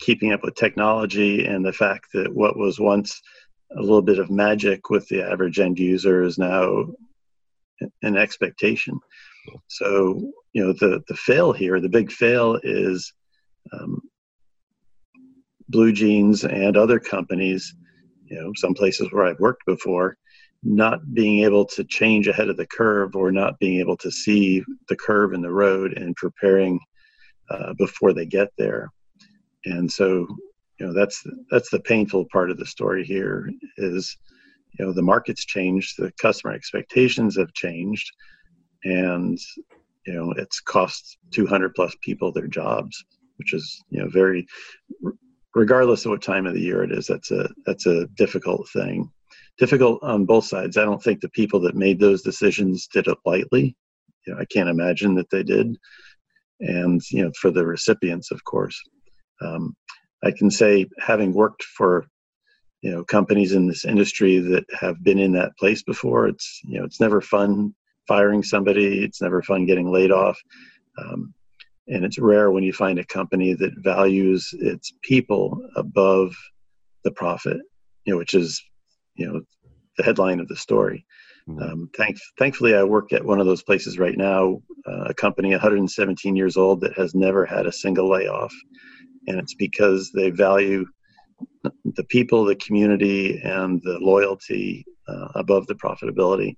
keeping 0.00 0.32
up 0.32 0.42
with 0.42 0.56
technology 0.56 1.46
and 1.46 1.64
the 1.64 1.72
fact 1.72 2.08
that 2.14 2.34
what 2.34 2.58
was 2.58 2.80
once 2.80 3.22
a 3.76 3.80
little 3.80 4.02
bit 4.02 4.18
of 4.18 4.28
magic 4.28 4.90
with 4.90 5.06
the 5.06 5.22
average 5.22 5.60
end 5.60 5.78
user 5.78 6.22
is 6.22 6.36
now 6.36 6.86
an 8.02 8.16
expectation. 8.16 8.98
So, 9.68 10.32
you 10.52 10.64
know, 10.64 10.72
the, 10.72 11.02
the 11.06 11.14
fail 11.14 11.52
here, 11.52 11.80
the 11.80 11.88
big 11.88 12.10
fail 12.10 12.58
is 12.64 13.12
um, 13.72 14.00
Blue 15.68 15.92
Jeans 15.92 16.44
and 16.44 16.76
other 16.76 16.98
companies 16.98 17.72
you 18.28 18.40
know 18.40 18.52
some 18.56 18.74
places 18.74 19.08
where 19.10 19.26
i've 19.26 19.40
worked 19.40 19.64
before 19.66 20.16
not 20.66 21.14
being 21.14 21.44
able 21.44 21.64
to 21.64 21.84
change 21.84 22.28
ahead 22.28 22.48
of 22.48 22.56
the 22.56 22.66
curve 22.66 23.14
or 23.14 23.30
not 23.30 23.58
being 23.58 23.78
able 23.78 23.96
to 23.96 24.10
see 24.10 24.62
the 24.88 24.96
curve 24.96 25.32
in 25.32 25.40
the 25.40 25.50
road 25.50 25.96
and 25.96 26.16
preparing 26.16 26.80
uh, 27.50 27.72
before 27.74 28.12
they 28.12 28.26
get 28.26 28.48
there. 28.58 28.90
And 29.64 29.90
so 29.90 30.26
you 30.78 30.86
know 30.86 30.92
that's 30.92 31.24
that's 31.50 31.70
the 31.70 31.80
painful 31.80 32.26
part 32.32 32.50
of 32.50 32.58
the 32.58 32.66
story 32.66 33.04
here 33.04 33.50
is 33.76 34.16
you 34.78 34.84
know 34.84 34.92
the 34.92 35.02
market's 35.02 35.44
changed 35.44 35.94
the 35.96 36.12
customer 36.20 36.52
expectations 36.52 37.36
have 37.36 37.52
changed 37.54 38.10
and 38.84 39.38
you 40.06 40.12
know 40.12 40.32
it's 40.32 40.60
cost 40.60 41.18
200 41.32 41.74
plus 41.74 41.94
people 42.02 42.30
their 42.30 42.46
jobs 42.46 43.04
which 43.36 43.54
is 43.54 43.82
you 43.90 44.00
know 44.00 44.08
very 44.08 44.46
regardless 45.54 46.04
of 46.04 46.10
what 46.10 46.22
time 46.22 46.46
of 46.46 46.54
the 46.54 46.60
year 46.60 46.82
it 46.82 46.92
is 46.92 47.06
that's 47.06 47.30
a 47.30 47.48
that's 47.64 47.86
a 47.86 48.06
difficult 48.08 48.68
thing 48.70 49.10
difficult 49.58 50.02
on 50.02 50.24
both 50.24 50.44
sides. 50.44 50.76
I 50.76 50.84
don't 50.84 51.02
think 51.02 51.20
the 51.20 51.28
people 51.30 51.60
that 51.60 51.74
made 51.74 51.98
those 51.98 52.22
decisions 52.22 52.86
did 52.86 53.06
it 53.06 53.18
lightly. 53.24 53.76
You 54.26 54.34
know 54.34 54.40
i 54.40 54.44
can't 54.46 54.68
imagine 54.68 55.14
that 55.16 55.30
they 55.30 55.42
did. 55.42 55.76
And 56.60 57.00
you 57.10 57.24
know 57.24 57.32
for 57.40 57.50
the 57.50 57.66
recipients 57.66 58.30
of 58.30 58.44
course. 58.44 58.80
Um, 59.40 59.76
i 60.24 60.30
can 60.30 60.50
say 60.50 60.86
having 60.98 61.32
worked 61.32 61.62
for 61.62 62.06
you 62.82 62.90
know 62.90 63.04
companies 63.04 63.52
in 63.52 63.66
this 63.66 63.84
industry 63.84 64.38
that 64.38 64.64
have 64.72 65.02
been 65.02 65.18
in 65.18 65.32
that 65.32 65.56
place 65.58 65.82
before 65.82 66.26
it's 66.26 66.60
you 66.64 66.78
know 66.78 66.84
it's 66.84 67.00
never 67.00 67.20
fun 67.20 67.74
firing 68.08 68.42
somebody. 68.42 69.02
It's 69.02 69.20
never 69.20 69.42
fun 69.42 69.66
getting 69.66 69.90
laid 69.90 70.12
off. 70.12 70.38
Um, 70.98 71.34
and 71.88 72.04
it's 72.04 72.18
rare 72.18 72.50
when 72.50 72.62
you 72.62 72.72
find 72.72 72.98
a 72.98 73.04
company 73.04 73.54
that 73.54 73.72
values 73.78 74.48
its 74.60 74.92
people 75.02 75.60
above 75.76 76.34
the 77.04 77.10
profit 77.12 77.58
you 78.04 78.12
know 78.12 78.18
which 78.18 78.34
is 78.34 78.62
you 79.16 79.26
know 79.26 79.40
the 79.96 80.04
headline 80.04 80.40
of 80.40 80.48
the 80.48 80.56
story. 80.56 81.06
Mhm. 81.48 81.62
Um, 81.62 81.90
thank, 81.96 82.16
thankfully, 82.38 82.74
I 82.74 82.82
work 82.82 83.12
at 83.12 83.24
one 83.24 83.40
of 83.40 83.46
those 83.46 83.62
places 83.62 83.98
right 83.98 84.16
now, 84.16 84.60
uh, 84.86 85.04
a 85.06 85.14
company 85.14 85.50
117 85.52 86.34
years 86.34 86.56
old 86.56 86.80
that 86.80 86.96
has 86.96 87.14
never 87.14 87.46
had 87.46 87.66
a 87.66 87.72
single 87.72 88.10
layoff, 88.10 88.52
and 89.26 89.38
it's 89.38 89.54
because 89.54 90.10
they 90.12 90.30
value 90.30 90.86
the 91.84 92.04
people, 92.04 92.44
the 92.44 92.56
community, 92.56 93.40
and 93.42 93.80
the 93.82 93.98
loyalty 94.00 94.84
uh, 95.08 95.28
above 95.34 95.66
the 95.66 95.74
profitability. 95.74 96.56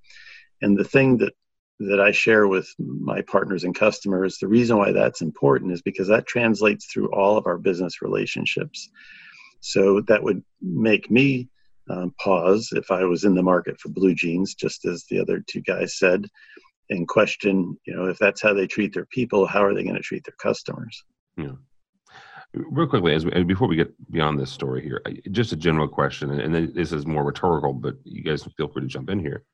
And 0.62 0.77
the 0.77 0.85
thing 0.85 1.19
that 1.19 1.35
that 1.81 2.00
I 2.00 2.11
share 2.11 2.49
with 2.49 2.69
my 2.79 3.23
partners 3.23 3.62
and 3.62 3.73
customers, 3.73 4.38
the 4.38 4.49
reason 4.49 4.79
why 4.79 4.91
that's 4.91 5.21
important 5.21 5.71
is 5.71 5.81
because 5.81 6.09
that 6.09 6.27
translates 6.27 6.87
through 6.87 7.09
all 7.12 7.37
of 7.37 7.47
our 7.47 7.57
business 7.57 8.03
relationships. 8.03 8.91
So 9.61 10.00
that 10.09 10.23
would 10.23 10.43
make 10.61 11.09
me 11.09 11.49
um, 11.90 12.14
pause 12.21 12.68
if 12.73 12.90
I 12.90 13.04
was 13.04 13.25
in 13.25 13.35
the 13.35 13.42
market 13.42 13.80
for 13.80 13.88
blue 13.88 14.14
jeans, 14.14 14.54
just 14.54 14.85
as 14.85 15.04
the 15.04 15.21
other 15.21 15.42
two 15.47 15.61
guys 15.62 15.99
said, 15.99 16.26
and 16.90 17.07
question, 17.07 17.78
you 17.87 17.95
know, 17.95 18.07
if 18.07 18.18
that's 18.18 18.42
how 18.42 18.54
they 18.54 18.66
treat 18.66 18.95
their 18.95 19.07
people, 19.07 19.47
how 19.47 19.64
are 19.64 19.75
they 19.75 19.83
going 19.83 19.95
to 19.95 20.00
treat 20.00 20.25
their 20.25 20.37
customers? 20.40 21.04
Yeah. 21.37 21.52
Real 22.54 22.87
quickly 22.87 23.14
as 23.14 23.26
we, 23.26 23.45
before 23.45 23.68
we 23.68 23.76
get 23.76 23.92
beyond 24.11 24.40
this 24.40 24.50
story 24.50 24.83
here 24.83 25.02
just 25.30 25.52
a 25.52 25.57
general 25.57 25.87
question 25.87 26.30
and 26.40 26.75
this 26.75 26.92
is 26.92 27.07
more 27.07 27.23
rhetorical 27.23 27.75
but 27.75 27.97
you 28.04 28.23
guys 28.23 28.42
feel 28.57 28.68
free 28.68 28.80
to 28.80 28.88
jump 28.88 29.11
in 29.11 29.21
here 29.21 29.45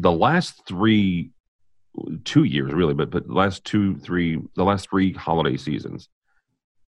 the 0.00 0.10
last 0.10 0.66
three 0.66 1.30
two 2.24 2.42
years 2.42 2.72
really 2.72 2.92
but 2.92 3.10
but 3.10 3.30
last 3.30 3.64
two 3.64 3.96
three 3.98 4.42
the 4.56 4.64
last 4.64 4.90
three 4.90 5.12
holiday 5.12 5.56
seasons 5.56 6.08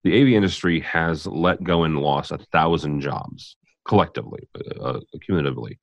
the 0.03 0.21
AV 0.21 0.29
industry 0.29 0.81
has 0.81 1.25
let 1.25 1.63
go 1.63 1.85
and 1.85 2.01
lost 2.01 2.33
a 2.33 2.39
thousand 2.53 3.01
jobs 3.01 3.57
collectively 3.87 4.49
uh, 4.81 5.01
cumulatively 5.25 5.79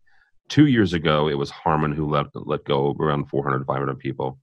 two 0.49 0.67
years 0.67 0.93
ago 0.93 1.27
it 1.27 1.37
was 1.37 1.49
Harman 1.49 1.91
who 1.91 2.09
let 2.09 2.27
let 2.33 2.63
go 2.63 2.95
around 2.99 3.29
400 3.29 3.65
500 3.65 3.99
people 3.99 4.39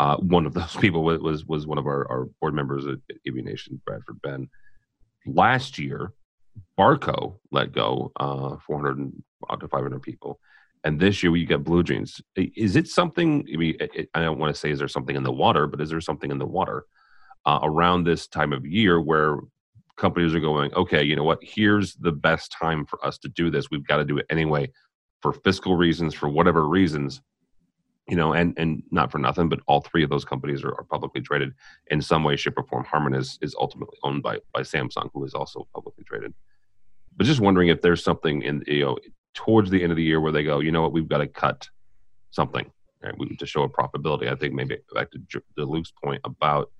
uh, 0.00 0.16
one 0.16 0.46
of 0.46 0.54
those 0.54 0.74
people 0.80 1.04
was 1.04 1.20
was, 1.20 1.44
was 1.44 1.66
one 1.66 1.78
of 1.78 1.86
our, 1.86 2.10
our 2.10 2.24
board 2.40 2.54
members 2.54 2.86
at 2.86 2.98
AV 3.28 3.44
Nation, 3.44 3.80
Bradford 3.86 4.20
Benn. 4.22 4.48
Last 5.26 5.78
year, 5.78 6.14
Barco 6.76 7.38
let 7.52 7.72
go 7.72 8.10
uh, 8.16 8.56
400 8.66 9.12
up 9.48 9.60
to 9.60 9.68
500 9.68 10.00
people, 10.02 10.40
and 10.82 10.98
this 10.98 11.22
year 11.22 11.30
we 11.30 11.44
got 11.44 11.62
Blue 11.62 11.82
Jeans. 11.82 12.20
Is 12.34 12.74
it 12.74 12.88
something? 12.88 13.46
I 13.52 13.56
mean, 13.56 13.76
it, 13.78 14.08
I 14.14 14.22
don't 14.22 14.38
want 14.38 14.54
to 14.54 14.58
say 14.58 14.70
is 14.70 14.78
there 14.78 14.88
something 14.88 15.14
in 15.14 15.22
the 15.22 15.30
water, 15.30 15.66
but 15.66 15.82
is 15.82 15.90
there 15.90 16.00
something 16.00 16.30
in 16.30 16.38
the 16.38 16.46
water 16.46 16.86
uh, 17.44 17.60
around 17.62 18.04
this 18.04 18.26
time 18.26 18.54
of 18.54 18.64
year 18.64 18.98
where 18.98 19.36
companies 20.00 20.34
are 20.34 20.40
going, 20.40 20.74
okay, 20.74 21.02
you 21.02 21.14
know 21.14 21.24
what? 21.24 21.38
Here's 21.42 21.94
the 21.94 22.12
best 22.12 22.52
time 22.52 22.84
for 22.86 23.04
us 23.04 23.18
to 23.18 23.28
do 23.28 23.50
this. 23.50 23.70
We've 23.70 23.86
got 23.86 23.98
to 23.98 24.04
do 24.04 24.18
it 24.18 24.26
anyway, 24.30 24.72
for 25.20 25.32
fiscal 25.32 25.76
reasons, 25.76 26.14
for 26.14 26.28
whatever 26.28 26.66
reasons 26.66 27.20
you 28.10 28.16
know, 28.16 28.32
and 28.32 28.54
and 28.56 28.82
not 28.90 29.12
for 29.12 29.18
nothing, 29.18 29.48
but 29.48 29.60
all 29.68 29.80
three 29.80 30.02
of 30.02 30.10
those 30.10 30.24
companies 30.24 30.64
are, 30.64 30.72
are 30.72 30.82
publicly 30.82 31.20
traded 31.20 31.52
in 31.92 32.02
some 32.02 32.24
way, 32.24 32.34
shape, 32.34 32.54
or 32.58 32.64
form. 32.64 32.84
Harman 32.84 33.14
is 33.14 33.38
is 33.40 33.54
ultimately 33.58 33.96
owned 34.02 34.20
by 34.20 34.38
by 34.52 34.62
Samsung, 34.62 35.10
who 35.14 35.24
is 35.24 35.32
also 35.32 35.68
publicly 35.72 36.02
traded. 36.02 36.34
But 37.16 37.26
just 37.26 37.40
wondering 37.40 37.68
if 37.68 37.82
there's 37.82 38.02
something 38.02 38.42
in 38.42 38.64
you 38.66 38.84
know 38.84 38.98
towards 39.34 39.70
the 39.70 39.80
end 39.84 39.92
of 39.92 39.96
the 39.96 40.02
year 40.02 40.20
where 40.20 40.32
they 40.32 40.42
go, 40.42 40.58
you 40.58 40.72
know 40.72 40.82
what, 40.82 40.92
we've 40.92 41.08
got 41.08 41.18
to 41.18 41.28
cut 41.28 41.68
something 42.30 42.68
right? 43.02 43.14
we, 43.16 43.36
to 43.36 43.46
show 43.46 43.62
a 43.62 43.68
profitability. 43.68 44.30
I 44.30 44.34
think 44.34 44.54
maybe 44.54 44.78
back 44.92 45.10
to, 45.12 45.20
to 45.56 45.64
Luke's 45.64 45.92
point 46.02 46.20
about 46.24 46.70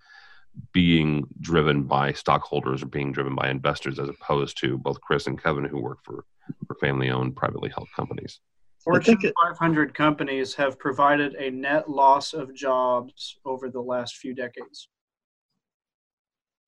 being 0.73 1.26
driven 1.40 1.85
by 1.85 2.12
stockholders 2.12 2.83
or 2.83 2.87
being 2.87 3.12
driven 3.12 3.35
by 3.35 3.49
investors, 3.49 3.99
as 3.99 4.09
opposed 4.09 4.59
to 4.59 4.78
both 4.78 5.00
Chris 5.00 5.26
and 5.26 5.40
Kevin, 5.40 5.64
who 5.64 5.80
work 5.80 5.99
for 6.04 6.25
for 6.66 6.75
family-owned, 6.75 7.37
privately 7.37 7.71
held 7.71 7.88
companies. 7.95 8.40
I 8.80 8.83
Fortune 8.85 9.21
500 9.21 9.95
companies 9.95 10.54
have 10.54 10.78
provided 10.78 11.35
a 11.35 11.50
net 11.50 11.88
loss 11.88 12.33
of 12.33 12.54
jobs 12.54 13.37
over 13.45 13.69
the 13.69 13.80
last 13.80 14.16
few 14.16 14.35
decades. 14.35 14.88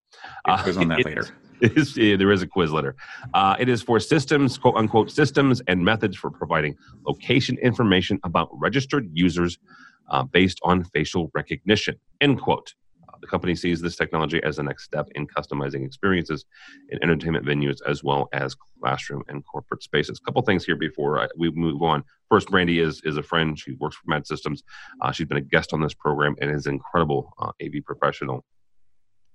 Quiz 0.63 0.77
on 0.77 0.89
that 0.89 0.99
it 1.01 1.07
later. 1.07 1.21
is- 1.23 1.33
there 1.95 2.33
is 2.33 2.41
a 2.43 2.47
quiz 2.47 2.73
later. 2.73 2.97
Uh, 3.35 3.55
it 3.59 3.69
is 3.69 3.83
for 3.83 4.01
systems, 4.01 4.57
quote 4.57 4.77
unquote, 4.77 5.11
systems 5.11 5.61
and 5.69 5.85
methods 5.85 6.17
for 6.17 6.31
providing 6.31 6.75
location 7.07 7.59
information 7.59 8.19
about 8.25 8.49
registered 8.53 9.11
users 9.13 9.59
uh, 10.11 10.23
based 10.23 10.59
on 10.63 10.85
facial 10.85 11.31
recognition, 11.35 11.97
end 12.21 12.41
quote. 12.41 12.75
Uh, 13.09 13.17
the 13.21 13.27
company 13.27 13.55
sees 13.55 13.81
this 13.81 13.97
technology 13.97 14.41
as 14.43 14.57
the 14.57 14.63
next 14.63 14.85
step 14.85 15.09
in 15.15 15.27
customizing 15.27 15.85
experiences 15.85 16.45
in 16.91 17.03
entertainment 17.03 17.45
venues 17.45 17.79
as 17.87 18.05
well 18.05 18.29
as 18.33 18.57
classroom 18.81 19.23
and 19.29 19.45
corporate 19.47 19.83
spaces. 19.83 20.21
A 20.21 20.25
couple 20.25 20.43
things 20.43 20.65
here 20.65 20.77
before 20.77 21.21
I, 21.21 21.29
we 21.37 21.51
move 21.51 21.83
on. 21.83 22.05
First, 22.29 22.51
Brandy 22.51 22.81
is 22.81 23.01
is 23.05 23.17
a 23.17 23.23
friend. 23.23 23.59
She 23.59 23.73
works 23.73 23.97
for 23.97 24.11
Mad 24.11 24.27
Systems. 24.27 24.63
Uh, 25.01 25.13
she's 25.13 25.27
been 25.27 25.39
a 25.39 25.43
guest 25.43 25.73
on 25.73 25.81
this 25.81 25.95
program 25.95 26.37
and 26.41 26.51
is 26.51 26.67
an 26.67 26.75
incredible 26.75 27.33
uh, 27.39 27.53
AV 27.63 27.85
professional. 27.85 28.45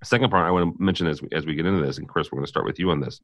Second 0.03 0.29
part 0.29 0.45
I 0.45 0.51
want 0.51 0.77
to 0.77 0.83
mention 0.83 1.07
as 1.07 1.21
we, 1.21 1.29
as 1.31 1.45
we 1.45 1.55
get 1.55 1.65
into 1.65 1.83
this, 1.83 1.97
and 1.97 2.07
Chris, 2.07 2.31
we're 2.31 2.37
going 2.37 2.45
to 2.45 2.49
start 2.49 2.65
with 2.65 2.79
you 2.79 2.91
on 2.91 2.99
this. 2.99 3.21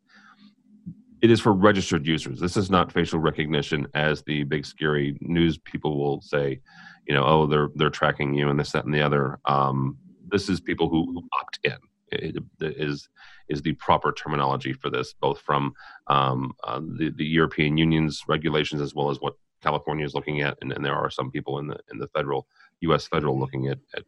It 1.21 1.29
is 1.29 1.39
for 1.39 1.53
registered 1.53 2.07
users. 2.07 2.39
This 2.39 2.57
is 2.57 2.71
not 2.71 2.91
facial 2.91 3.19
recognition, 3.19 3.87
as 3.93 4.23
the 4.23 4.43
big 4.43 4.65
scary 4.65 5.17
news 5.21 5.57
people 5.57 5.99
will 5.99 6.21
say. 6.21 6.59
You 7.07 7.13
know, 7.13 7.23
oh, 7.25 7.45
they're 7.45 7.69
they're 7.75 7.89
tracking 7.89 8.33
you 8.33 8.49
and 8.49 8.59
this, 8.59 8.71
that, 8.71 8.85
and 8.85 8.93
the 8.93 9.01
other. 9.01 9.39
Um, 9.45 9.97
this 10.27 10.49
is 10.49 10.59
people 10.59 10.89
who, 10.89 11.05
who 11.11 11.23
opt 11.39 11.59
in. 11.63 11.77
It, 12.11 12.37
it 12.59 12.75
is 12.77 13.07
is 13.49 13.61
the 13.61 13.73
proper 13.73 14.11
terminology 14.11 14.73
for 14.73 14.89
this, 14.89 15.13
both 15.13 15.39
from 15.41 15.73
um, 16.07 16.53
uh, 16.63 16.79
the 16.79 17.11
the 17.15 17.25
European 17.25 17.77
Union's 17.77 18.23
regulations 18.27 18.81
as 18.81 18.95
well 18.95 19.11
as 19.11 19.19
what 19.19 19.35
California 19.61 20.05
is 20.05 20.15
looking 20.15 20.41
at, 20.41 20.57
and, 20.61 20.71
and 20.71 20.83
there 20.83 20.95
are 20.95 21.09
some 21.11 21.29
people 21.29 21.59
in 21.59 21.67
the 21.67 21.77
in 21.91 21.99
the 21.99 22.07
federal 22.07 22.47
U.S. 22.81 23.07
federal 23.07 23.39
looking 23.39 23.67
at, 23.67 23.77
at 23.95 24.03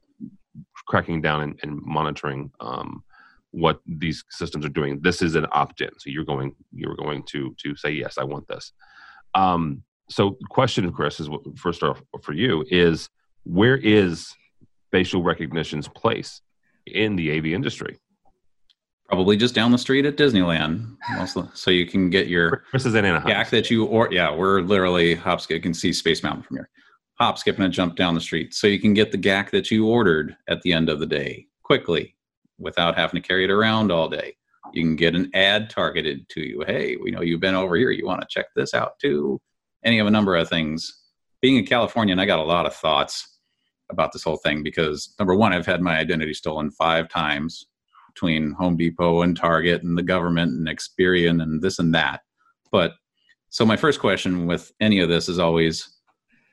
cracking 0.88 1.22
down 1.22 1.42
and, 1.42 1.60
and 1.62 1.80
monitoring 1.84 2.52
um, 2.60 3.04
what 3.54 3.80
these 3.86 4.24
systems 4.30 4.66
are 4.66 4.70
doing. 4.70 5.00
This 5.02 5.22
is 5.22 5.36
an 5.36 5.46
opt-in, 5.52 5.92
so 5.98 6.10
you're 6.10 6.26
going 6.26 6.56
you're 6.74 6.96
going 6.96 7.24
to 7.28 7.56
to 7.60 7.76
say 7.76 7.92
yes, 7.92 8.18
I 8.18 8.24
want 8.24 8.48
this. 8.48 8.74
Um, 9.36 9.84
so, 10.10 10.38
question, 10.50 10.92
Chris, 10.92 11.20
is 11.20 11.30
what, 11.30 11.42
first 11.58 11.84
off 11.84 12.02
for 12.22 12.34
you 12.34 12.66
is 12.70 13.10
where 13.44 13.78
is 13.78 14.34
facial 14.92 15.24
recognition's 15.24 15.88
place 15.88 16.42
in 16.88 17.16
the 17.16 17.38
AV 17.38 17.46
industry? 17.48 17.98
Probably 19.08 19.38
just 19.38 19.54
down 19.54 19.72
the 19.72 19.78
street 19.78 20.06
at 20.06 20.18
Disneyland, 20.18 20.98
also, 21.18 21.50
so 21.54 21.70
you 21.70 21.86
can 21.86 22.10
get 22.10 22.28
your 22.28 22.64
Chris 22.72 22.86
is 22.86 22.96
in 22.96 23.06
Anaheim. 23.06 23.30
yak 23.30 23.50
that 23.52 23.70
you 23.70 23.86
or 23.86 24.10
yeah, 24.12 24.34
we're 24.34 24.62
literally 24.62 25.14
hop 25.14 25.42
skip 25.42 25.62
can 25.62 25.74
see 25.74 25.94
Space 25.94 26.24
Mountain 26.24 26.44
from 26.44 26.58
here. 26.58 26.70
hop, 27.20 27.38
skip, 27.38 27.58
and 27.58 27.66
a 27.66 27.70
jump 27.70 27.96
down 27.96 28.16
the 28.16 28.22
street. 28.22 28.56
So 28.56 28.66
you 28.66 28.80
can 28.80 28.96
get 28.96 29.12
the 29.12 29.18
GAC 29.20 29.52
that 29.52 29.70
you 29.70 29.88
ordered 29.88 30.36
at 30.50 30.64
the 30.64 30.74
end 30.74 30.90
of 30.90 31.00
the 31.00 31.06
day 31.06 31.46
quickly 31.62 32.16
without 32.58 32.96
having 32.96 33.22
to 33.22 33.28
carry 33.28 33.44
it 33.44 33.52
around 33.52 33.92
all 33.92 34.10
day. 34.10 34.36
You 34.74 34.84
can 34.84 34.96
get 34.96 35.16
an 35.16 35.30
ad 35.34 35.70
targeted 35.70 36.28
to 36.30 36.42
you. 36.42 36.64
Hey, 36.66 36.96
we 36.96 37.12
know 37.12 37.22
you've 37.22 37.42
been 37.42 37.56
over 37.56 37.76
here. 37.76 37.92
You 37.92 38.06
want 38.06 38.22
to 38.22 38.28
check 38.30 38.48
this 38.56 38.74
out 38.74 38.98
too. 39.00 39.42
Any 39.84 40.00
of 40.00 40.08
a 40.08 40.12
number 40.12 40.36
of 40.36 40.50
things. 40.50 41.02
Being 41.42 41.58
in 41.58 41.66
California, 41.66 42.14
and 42.14 42.22
I 42.22 42.26
got 42.26 42.40
a 42.40 42.44
lot 42.44 42.66
of 42.66 42.74
thoughts 42.74 43.40
about 43.90 44.14
this 44.14 44.24
whole 44.24 44.38
thing 44.38 44.64
because 44.64 45.14
number 45.20 45.36
one, 45.36 45.52
I've 45.52 45.66
had 45.66 45.82
my 45.82 45.98
identity 45.98 46.34
stolen 46.34 46.72
five 46.72 47.10
times 47.10 47.68
between 48.14 48.52
Home 48.52 48.78
Depot 48.78 49.24
and 49.24 49.36
Target 49.36 49.84
and 49.84 49.98
the 49.98 50.04
government 50.04 50.52
and 50.54 50.68
Experian 50.68 51.42
and 51.42 51.62
this 51.62 51.80
and 51.80 51.94
that. 51.96 52.22
But 52.72 52.94
so 53.50 53.66
my 53.66 53.76
first 53.76 54.00
question 54.00 54.48
with 54.48 54.72
any 54.80 55.00
of 55.00 55.10
this 55.10 55.28
is 55.30 55.40
always 55.40 56.00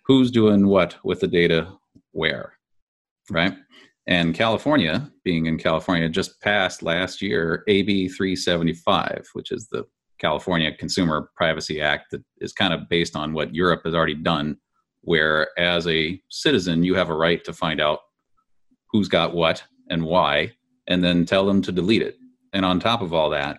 who's 0.05 0.31
doing 0.31 0.67
what 0.67 0.97
with 1.05 1.21
the 1.21 1.27
data 1.27 1.73
where, 2.13 2.55
right? 3.31 3.55
And 4.07 4.35
California, 4.35 5.11
being 5.25 5.47
in 5.47 5.59
California, 5.59 6.09
just 6.09 6.41
passed 6.41 6.83
last 6.83 7.23
year 7.23 7.65
AB 7.69 8.09
375, 8.09 9.29
which 9.35 9.53
is 9.53 9.69
the 9.69 9.85
California 10.19 10.75
Consumer 10.75 11.31
Privacy 11.37 11.81
Act 11.81 12.11
that 12.11 12.23
is 12.39 12.53
kind 12.53 12.73
of 12.75 12.89
based 12.89 13.17
on 13.17 13.33
what 13.33 13.55
Europe 13.55 13.83
has 13.85 13.95
already 13.95 14.15
done, 14.15 14.57
where 15.03 15.49
as 15.59 15.87
a 15.87 16.21
citizen, 16.29 16.83
you 16.83 16.95
have 16.95 17.11
a 17.11 17.15
right 17.15 17.43
to 17.45 17.53
find 17.53 17.81
out 17.81 18.01
who's 18.91 19.09
got 19.09 19.35
what 19.35 19.63
and 19.89 20.05
why, 20.05 20.53
and 20.87 21.03
then 21.03 21.25
tell 21.25 21.47
them 21.47 21.63
to 21.63 21.73
delete 21.73 22.03
it. 22.03 22.17
And 22.53 22.65
on 22.65 22.81
top 22.81 23.01
of 23.01 23.13
all 23.13 23.31
that, 23.31 23.59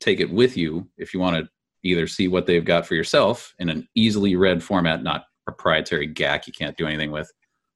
take 0.00 0.20
it 0.20 0.30
with 0.30 0.56
you 0.56 0.88
if 0.98 1.14
you 1.14 1.20
want 1.20 1.36
to 1.36 1.48
either 1.82 2.06
see 2.06 2.28
what 2.28 2.46
they've 2.46 2.64
got 2.64 2.86
for 2.86 2.94
yourself 2.94 3.54
in 3.58 3.68
an 3.68 3.88
easily 3.94 4.36
read 4.36 4.62
format, 4.62 5.02
not 5.02 5.26
proprietary 5.44 6.12
GAC 6.12 6.46
you 6.46 6.52
can't 6.52 6.76
do 6.76 6.86
anything 6.86 7.12
with, 7.12 7.30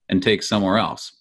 and 0.08 0.22
take 0.22 0.42
somewhere 0.42 0.78
else. 0.78 1.16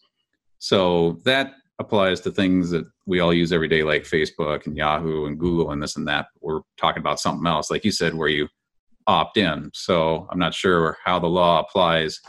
So 0.59 1.19
that 1.23 1.53
applies 1.79 2.19
to 2.21 2.31
things 2.31 2.69
that 2.71 2.85
we 3.05 3.21
all 3.21 3.33
use 3.33 3.51
every 3.51 3.69
day, 3.69 3.83
like 3.83 4.03
Facebook 4.03 4.67
and 4.67 4.77
Yahoo 4.77 5.25
and 5.25 5.39
Google 5.39 5.71
and 5.71 5.81
this 5.81 5.95
and 5.95 6.07
that. 6.07 6.27
We're 6.41 6.59
talking 6.77 6.99
about 6.99 7.19
something 7.19 7.47
else, 7.47 7.71
like 7.71 7.85
you 7.85 7.91
said, 7.91 8.13
where 8.13 8.27
you 8.27 8.47
opt 9.07 9.37
in. 9.37 9.71
So 9.73 10.27
I'm 10.29 10.37
not 10.37 10.53
sure 10.53 10.97
how 11.03 11.17
the 11.17 11.27
law 11.27 11.59
applies 11.59 12.19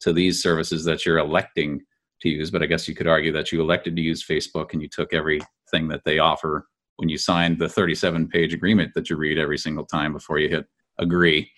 to 0.00 0.12
these 0.12 0.40
services 0.40 0.84
that 0.84 1.04
you're 1.04 1.18
electing 1.18 1.80
to 2.22 2.28
use, 2.28 2.50
but 2.50 2.62
I 2.62 2.66
guess 2.66 2.88
you 2.88 2.94
could 2.94 3.08
argue 3.08 3.32
that 3.32 3.50
you 3.50 3.60
elected 3.60 3.96
to 3.96 4.02
use 4.02 4.24
Facebook 4.24 4.72
and 4.72 4.80
you 4.80 4.88
took 4.88 5.12
everything 5.12 5.88
that 5.88 6.02
they 6.04 6.18
offer 6.18 6.66
when 6.96 7.08
you 7.08 7.18
signed 7.18 7.58
the 7.58 7.68
37 7.68 8.28
page 8.28 8.54
agreement 8.54 8.92
that 8.94 9.10
you 9.10 9.16
read 9.16 9.38
every 9.38 9.58
single 9.58 9.84
time 9.84 10.12
before 10.12 10.38
you 10.38 10.48
hit 10.48 10.66
agree. 10.98 11.50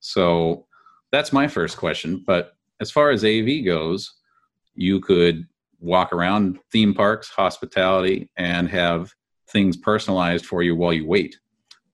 So 0.00 0.66
that's 1.12 1.32
my 1.32 1.48
first 1.48 1.76
question. 1.76 2.22
But 2.26 2.52
as 2.80 2.90
far 2.90 3.10
as 3.10 3.24
AV 3.24 3.64
goes, 3.64 4.12
you 4.74 5.00
could 5.00 5.46
walk 5.80 6.12
around 6.12 6.58
theme 6.72 6.94
parks, 6.94 7.28
hospitality, 7.28 8.30
and 8.36 8.68
have 8.68 9.12
things 9.50 9.76
personalized 9.76 10.44
for 10.44 10.62
you 10.62 10.76
while 10.76 10.92
you 10.92 11.06
wait 11.06 11.36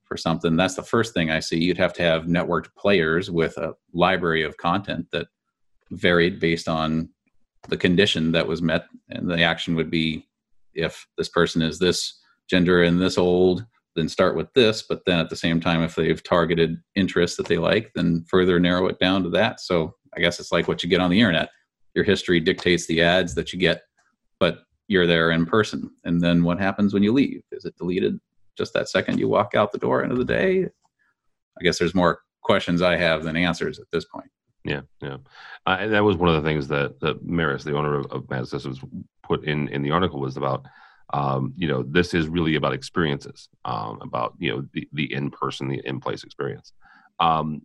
for 0.04 0.16
something. 0.16 0.56
That's 0.56 0.74
the 0.74 0.82
first 0.82 1.14
thing 1.14 1.30
I 1.30 1.40
see. 1.40 1.58
You'd 1.58 1.78
have 1.78 1.92
to 1.94 2.02
have 2.02 2.24
networked 2.24 2.74
players 2.76 3.30
with 3.30 3.56
a 3.56 3.74
library 3.92 4.42
of 4.42 4.56
content 4.56 5.06
that 5.12 5.28
varied 5.90 6.40
based 6.40 6.68
on 6.68 7.08
the 7.68 7.76
condition 7.76 8.32
that 8.32 8.46
was 8.46 8.62
met. 8.62 8.86
And 9.10 9.30
the 9.30 9.42
action 9.42 9.74
would 9.76 9.90
be 9.90 10.26
if 10.74 11.06
this 11.16 11.28
person 11.28 11.62
is 11.62 11.78
this 11.78 12.20
gender 12.48 12.82
and 12.82 13.00
this 13.00 13.16
old, 13.16 13.64
then 13.96 14.08
start 14.08 14.36
with 14.36 14.52
this. 14.54 14.82
But 14.82 15.04
then 15.06 15.18
at 15.18 15.30
the 15.30 15.36
same 15.36 15.60
time, 15.60 15.82
if 15.82 15.94
they've 15.94 16.22
targeted 16.22 16.76
interests 16.94 17.36
that 17.36 17.46
they 17.46 17.58
like, 17.58 17.92
then 17.94 18.24
further 18.28 18.58
narrow 18.58 18.86
it 18.88 18.98
down 18.98 19.22
to 19.22 19.30
that. 19.30 19.60
So 19.60 19.94
I 20.16 20.20
guess 20.20 20.40
it's 20.40 20.52
like 20.52 20.68
what 20.68 20.82
you 20.82 20.88
get 20.88 21.00
on 21.00 21.10
the 21.10 21.20
internet 21.20 21.48
your 21.94 22.04
history 22.04 22.40
dictates 22.40 22.86
the 22.86 23.02
ads 23.02 23.34
that 23.34 23.52
you 23.52 23.58
get, 23.58 23.82
but 24.40 24.64
you're 24.88 25.06
there 25.06 25.30
in 25.30 25.46
person. 25.46 25.90
And 26.04 26.20
then 26.20 26.42
what 26.42 26.60
happens 26.60 26.92
when 26.92 27.02
you 27.02 27.12
leave? 27.12 27.42
Is 27.52 27.64
it 27.64 27.76
deleted 27.76 28.20
just 28.56 28.74
that 28.74 28.88
second 28.88 29.18
you 29.18 29.28
walk 29.28 29.54
out 29.54 29.72
the 29.72 29.78
door 29.78 30.02
end 30.02 30.12
of 30.12 30.18
the 30.18 30.24
day? 30.24 30.64
I 31.58 31.62
guess 31.62 31.78
there's 31.78 31.94
more 31.94 32.20
questions 32.42 32.82
I 32.82 32.96
have 32.96 33.24
than 33.24 33.36
answers 33.36 33.78
at 33.78 33.86
this 33.92 34.04
point. 34.04 34.30
Yeah, 34.64 34.80
yeah, 35.02 35.18
uh, 35.66 35.76
and 35.78 35.92
that 35.92 36.04
was 36.04 36.16
one 36.16 36.30
of 36.30 36.42
the 36.42 36.48
things 36.48 36.68
that 36.68 36.98
that 37.00 37.22
Maris, 37.22 37.64
the 37.64 37.76
owner 37.76 37.98
of, 37.98 38.06
of 38.10 38.30
Mad 38.30 38.48
Systems, 38.48 38.80
put 39.22 39.44
in 39.44 39.68
in 39.68 39.82
the 39.82 39.90
article 39.90 40.20
was 40.20 40.36
about. 40.36 40.64
Um, 41.12 41.52
you 41.54 41.68
know, 41.68 41.82
this 41.82 42.14
is 42.14 42.28
really 42.28 42.56
about 42.56 42.72
experiences, 42.72 43.50
um, 43.66 43.98
about 44.00 44.34
you 44.38 44.50
know 44.50 44.66
the 44.72 44.88
the 44.94 45.12
in 45.12 45.30
person, 45.30 45.68
the 45.68 45.82
in 45.84 46.00
place 46.00 46.24
experience. 46.24 46.72
Um, 47.20 47.60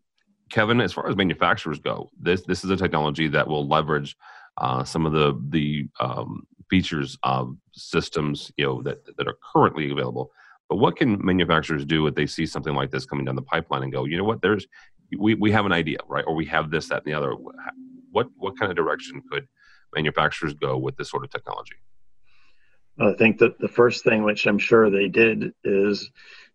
Kevin, 0.49 0.81
as 0.81 0.93
far 0.93 1.07
as 1.09 1.15
manufacturers 1.15 1.79
go, 1.79 2.09
this 2.19 2.41
this 2.45 2.63
is 2.63 2.69
a 2.69 2.77
technology 2.77 3.27
that 3.27 3.47
will 3.47 3.67
leverage 3.67 4.15
uh, 4.57 4.83
some 4.83 5.05
of 5.05 5.13
the 5.13 5.39
the 5.49 5.87
um, 5.99 6.45
features 6.69 7.17
of 7.23 7.55
systems 7.73 8.51
you 8.57 8.65
know 8.65 8.81
that 8.83 9.05
that 9.17 9.27
are 9.27 9.37
currently 9.53 9.91
available. 9.91 10.31
But 10.69 10.77
what 10.77 10.97
can 10.97 11.23
manufacturers 11.25 11.83
do 11.83 12.05
if 12.07 12.15
they 12.15 12.27
see 12.27 12.45
something 12.45 12.75
like 12.75 12.91
this 12.91 13.05
coming 13.05 13.25
down 13.25 13.35
the 13.35 13.41
pipeline 13.41 13.81
and 13.81 13.91
go, 13.91 14.05
you 14.05 14.17
know 14.17 14.23
what, 14.23 14.41
there's 14.41 14.67
we, 15.17 15.33
we 15.33 15.51
have 15.51 15.65
an 15.65 15.71
idea, 15.71 15.97
right? 16.07 16.23
Or 16.27 16.35
we 16.35 16.45
have 16.45 16.69
this, 16.69 16.89
that, 16.89 17.03
and 17.03 17.05
the 17.05 17.17
other. 17.17 17.33
What 18.11 18.27
what 18.37 18.57
kind 18.59 18.71
of 18.71 18.75
direction 18.75 19.21
could 19.31 19.47
manufacturers 19.95 20.53
go 20.53 20.77
with 20.77 20.95
this 20.97 21.09
sort 21.09 21.23
of 21.23 21.31
technology? 21.31 21.75
I 22.99 23.13
think 23.13 23.39
that 23.39 23.57
the 23.59 23.67
first 23.67 24.03
thing, 24.03 24.23
which 24.23 24.45
I'm 24.45 24.59
sure 24.59 24.89
they 24.89 25.07
did, 25.07 25.53
is 25.63 26.11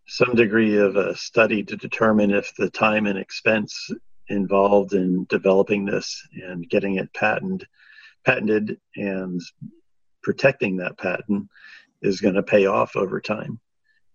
some 0.06 0.34
degree 0.34 0.76
of 0.76 0.96
a 0.96 1.16
study 1.16 1.62
to 1.64 1.76
determine 1.76 2.30
if 2.30 2.54
the 2.56 2.70
time 2.70 3.06
and 3.06 3.18
expense 3.18 3.90
involved 4.28 4.94
in 4.94 5.26
developing 5.28 5.84
this 5.84 6.26
and 6.32 6.68
getting 6.68 6.96
it 6.96 7.12
patent, 7.14 7.64
patented 8.24 8.78
and 8.96 9.40
protecting 10.22 10.76
that 10.76 10.98
patent 10.98 11.48
is 12.02 12.20
going 12.20 12.34
to 12.34 12.42
pay 12.42 12.66
off 12.66 12.96
over 12.96 13.20
time. 13.20 13.58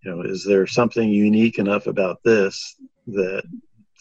You 0.03 0.11
know, 0.11 0.21
is 0.21 0.45
there 0.45 0.65
something 0.67 1.09
unique 1.09 1.59
enough 1.59 1.87
about 1.87 2.23
this 2.23 2.75
that 3.07 3.43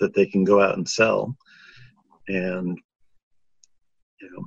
that 0.01 0.15
they 0.15 0.27
can 0.27 0.45
go 0.45 0.61
out 0.61 0.77
and 0.77 0.89
sell? 0.89 1.37
And 2.29 2.79
you 4.21 4.31
know, 4.31 4.45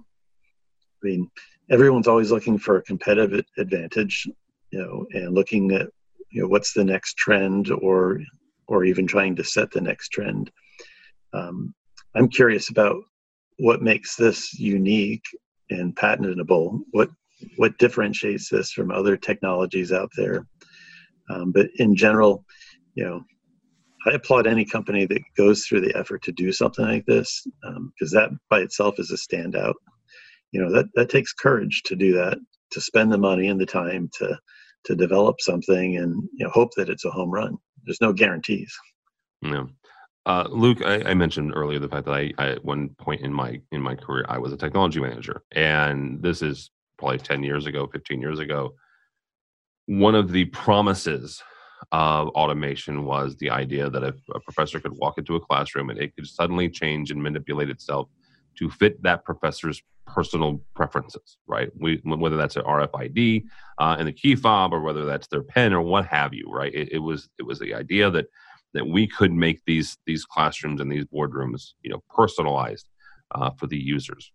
I 1.03 1.07
mean, 1.07 1.31
everyone's 1.69 2.07
always 2.07 2.31
looking 2.31 2.57
for 2.57 2.77
a 2.77 2.83
competitive 2.83 3.45
advantage, 3.57 4.27
you 4.71 4.79
know, 4.79 5.05
and 5.11 5.33
looking 5.33 5.71
at 5.71 5.89
you 6.31 6.41
know 6.41 6.47
what's 6.47 6.73
the 6.73 6.83
next 6.83 7.17
trend 7.17 7.71
or 7.71 8.19
or 8.67 8.85
even 8.85 9.05
trying 9.05 9.35
to 9.35 9.43
set 9.43 9.69
the 9.71 9.81
next 9.81 10.09
trend. 10.09 10.51
Um, 11.33 11.73
i'm 12.15 12.29
curious 12.29 12.69
about 12.69 12.97
what 13.57 13.81
makes 13.81 14.15
this 14.15 14.53
unique 14.53 15.23
and 15.69 15.95
patentable. 15.95 16.81
What 16.91 17.09
what 17.57 17.77
differentiates 17.77 18.49
this 18.49 18.71
from 18.71 18.91
other 18.91 19.17
technologies 19.17 19.91
out 19.91 20.11
there? 20.15 20.45
Um, 21.29 21.51
but 21.51 21.67
in 21.75 21.95
general 21.95 22.45
you 22.95 23.05
know 23.05 23.23
i 24.05 24.11
applaud 24.11 24.47
any 24.47 24.65
company 24.65 25.05
that 25.05 25.21
goes 25.37 25.65
through 25.65 25.81
the 25.81 25.95
effort 25.95 26.23
to 26.23 26.31
do 26.31 26.51
something 26.51 26.85
like 26.85 27.05
this 27.05 27.45
because 27.63 28.13
um, 28.13 28.19
that 28.19 28.29
by 28.49 28.59
itself 28.59 28.99
is 28.99 29.11
a 29.11 29.15
standout. 29.15 29.75
You 30.51 30.61
know 30.61 30.71
that 30.71 30.87
that 30.95 31.09
takes 31.09 31.33
courage 31.33 31.83
to 31.83 31.95
do 31.95 32.13
that 32.13 32.37
to 32.71 32.81
spend 32.81 33.11
the 33.11 33.17
money 33.17 33.47
and 33.47 33.59
the 33.59 33.65
time 33.65 34.09
to 34.19 34.37
to 34.85 34.95
develop 34.95 35.39
something 35.39 35.97
and 35.97 36.27
you 36.33 36.45
know 36.45 36.51
hope 36.51 36.71
that 36.75 36.89
it's 36.89 37.05
a 37.05 37.11
home 37.11 37.31
run. 37.31 37.57
There's 37.85 38.01
no 38.01 38.13
guarantees. 38.13 38.73
Yeah. 39.41 39.65
Uh, 40.25 40.47
Luke, 40.51 40.83
I, 40.85 41.01
I, 41.01 41.13
mentioned 41.15 41.51
earlier 41.55 41.79
the 41.79 41.89
fact 41.89 42.05
that 42.05 42.13
I, 42.13 42.31
I, 42.37 42.49
at 42.49 42.63
one 42.63 42.89
point 42.89 43.21
in 43.21 43.33
my 43.33 43.59
in 43.71 43.81
my 43.81 43.95
career, 43.95 44.23
I 44.29 44.37
was 44.37 44.53
a 44.53 44.57
technology 44.57 44.99
manager, 44.99 45.41
and 45.53 46.21
this 46.21 46.43
is 46.43 46.69
probably 46.99 47.17
ten 47.17 47.41
years 47.41 47.65
ago, 47.65 47.87
fifteen 47.87 48.21
years 48.21 48.37
ago. 48.37 48.75
One 49.87 50.13
of 50.13 50.31
the 50.31 50.45
promises 50.45 51.41
of 51.91 52.27
automation 52.29 53.05
was 53.05 53.35
the 53.37 53.49
idea 53.49 53.89
that 53.89 54.03
if 54.03 54.15
a 54.33 54.39
professor 54.39 54.79
could 54.79 54.93
walk 54.93 55.17
into 55.17 55.35
a 55.35 55.39
classroom 55.39 55.89
and 55.89 55.99
it 55.99 56.15
could 56.15 56.27
suddenly 56.27 56.69
change 56.69 57.09
and 57.09 57.21
manipulate 57.21 57.69
itself 57.69 58.07
to 58.61 58.69
fit 58.69 59.01
that 59.03 59.25
professor's 59.25 59.81
personal 60.05 60.61
preferences, 60.75 61.37
right? 61.47 61.69
We, 61.79 61.99
whether 62.03 62.37
that's 62.37 62.55
an 62.55 62.63
RFID 62.63 63.45
uh, 63.79 63.97
in 63.99 64.05
the 64.05 64.13
key 64.13 64.35
fob 64.35 64.73
or 64.73 64.81
whether 64.81 65.05
that's 65.05 65.27
their 65.27 65.43
pen 65.43 65.73
or 65.73 65.81
what 65.81 66.05
have 66.05 66.33
you, 66.33 66.47
right? 66.51 66.73
It, 66.73 66.89
it, 66.91 66.99
was 66.99 67.27
it 67.39 67.43
was 67.43 67.59
the 67.59 67.73
idea 67.73 68.09
that 68.11 68.27
that 68.73 68.87
we 68.87 69.05
could 69.05 69.33
make 69.33 69.61
these 69.65 69.97
these 70.05 70.23
classrooms 70.23 70.79
and 70.79 70.91
these 70.91 71.05
boardrooms, 71.05 71.73
you 71.81 71.89
know, 71.89 72.01
personalized 72.09 72.87
uh, 73.35 73.49
for 73.57 73.67
the 73.67 73.77
users. 73.77 74.31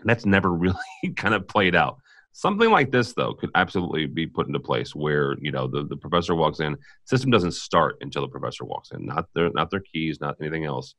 And 0.00 0.08
that's 0.08 0.26
never 0.26 0.52
really 0.52 0.76
kind 1.16 1.34
of 1.34 1.46
played 1.46 1.74
out. 1.74 1.98
Something 2.32 2.70
like 2.70 2.92
this, 2.92 3.14
though, 3.14 3.32
could 3.32 3.48
absolutely 3.54 4.04
be 4.04 4.26
put 4.26 4.46
into 4.46 4.60
place 4.60 4.94
where 4.94 5.36
you 5.40 5.52
know 5.52 5.66
the, 5.66 5.84
the 5.84 5.96
professor 5.96 6.34
walks 6.34 6.60
in, 6.60 6.76
system 7.04 7.30
doesn't 7.30 7.52
start 7.52 7.96
until 8.02 8.22
the 8.22 8.28
professor 8.28 8.64
walks 8.64 8.90
in, 8.90 9.06
not 9.06 9.26
their 9.34 9.50
not 9.50 9.70
their 9.70 9.80
keys, 9.80 10.20
not 10.20 10.36
anything 10.40 10.66
else. 10.66 10.94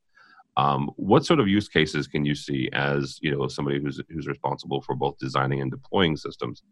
Um, 0.58 0.90
what 0.96 1.24
sort 1.24 1.38
of 1.38 1.46
use 1.46 1.68
cases 1.68 2.08
can 2.08 2.24
you 2.24 2.34
see 2.34 2.68
as 2.72 3.18
you 3.22 3.30
know 3.30 3.46
somebody 3.46 3.80
who's 3.80 4.00
who's 4.10 4.26
responsible 4.26 4.82
for 4.82 4.96
both 4.96 5.16
designing 5.18 5.62
and 5.62 5.70
deploying 5.70 6.16
systems 6.16 6.64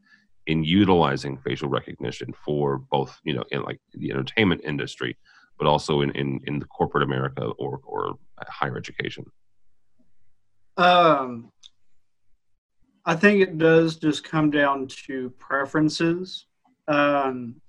in 0.49 0.65
utilizing 0.65 1.39
facial 1.39 1.69
recognition 1.69 2.35
for 2.45 2.79
both 2.79 3.17
you 3.23 3.33
know 3.33 3.45
in 3.53 3.63
like 3.63 3.81
the 3.95 4.11
entertainment 4.11 4.61
industry, 4.65 5.17
but 5.57 5.69
also 5.69 6.01
in 6.01 6.11
in, 6.17 6.41
in 6.49 6.59
the 6.59 6.65
corporate 6.67 7.05
America 7.05 7.45
or 7.59 7.79
or 7.85 8.15
higher 8.49 8.77
education? 8.77 9.25
Um, 10.77 11.53
I 13.05 13.15
think 13.15 13.41
it 13.41 13.57
does 13.57 13.95
just 13.97 14.25
come 14.25 14.51
down 14.51 14.89
to 15.07 15.31
preferences. 15.39 16.47
Um, 16.89 17.61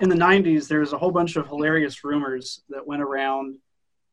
in 0.00 0.08
the 0.08 0.16
90s, 0.16 0.66
there 0.66 0.80
was 0.80 0.92
a 0.92 0.98
whole 0.98 1.12
bunch 1.12 1.36
of 1.36 1.46
hilarious 1.46 2.02
rumors 2.02 2.64
that 2.68 2.84
went 2.84 3.00
around 3.00 3.56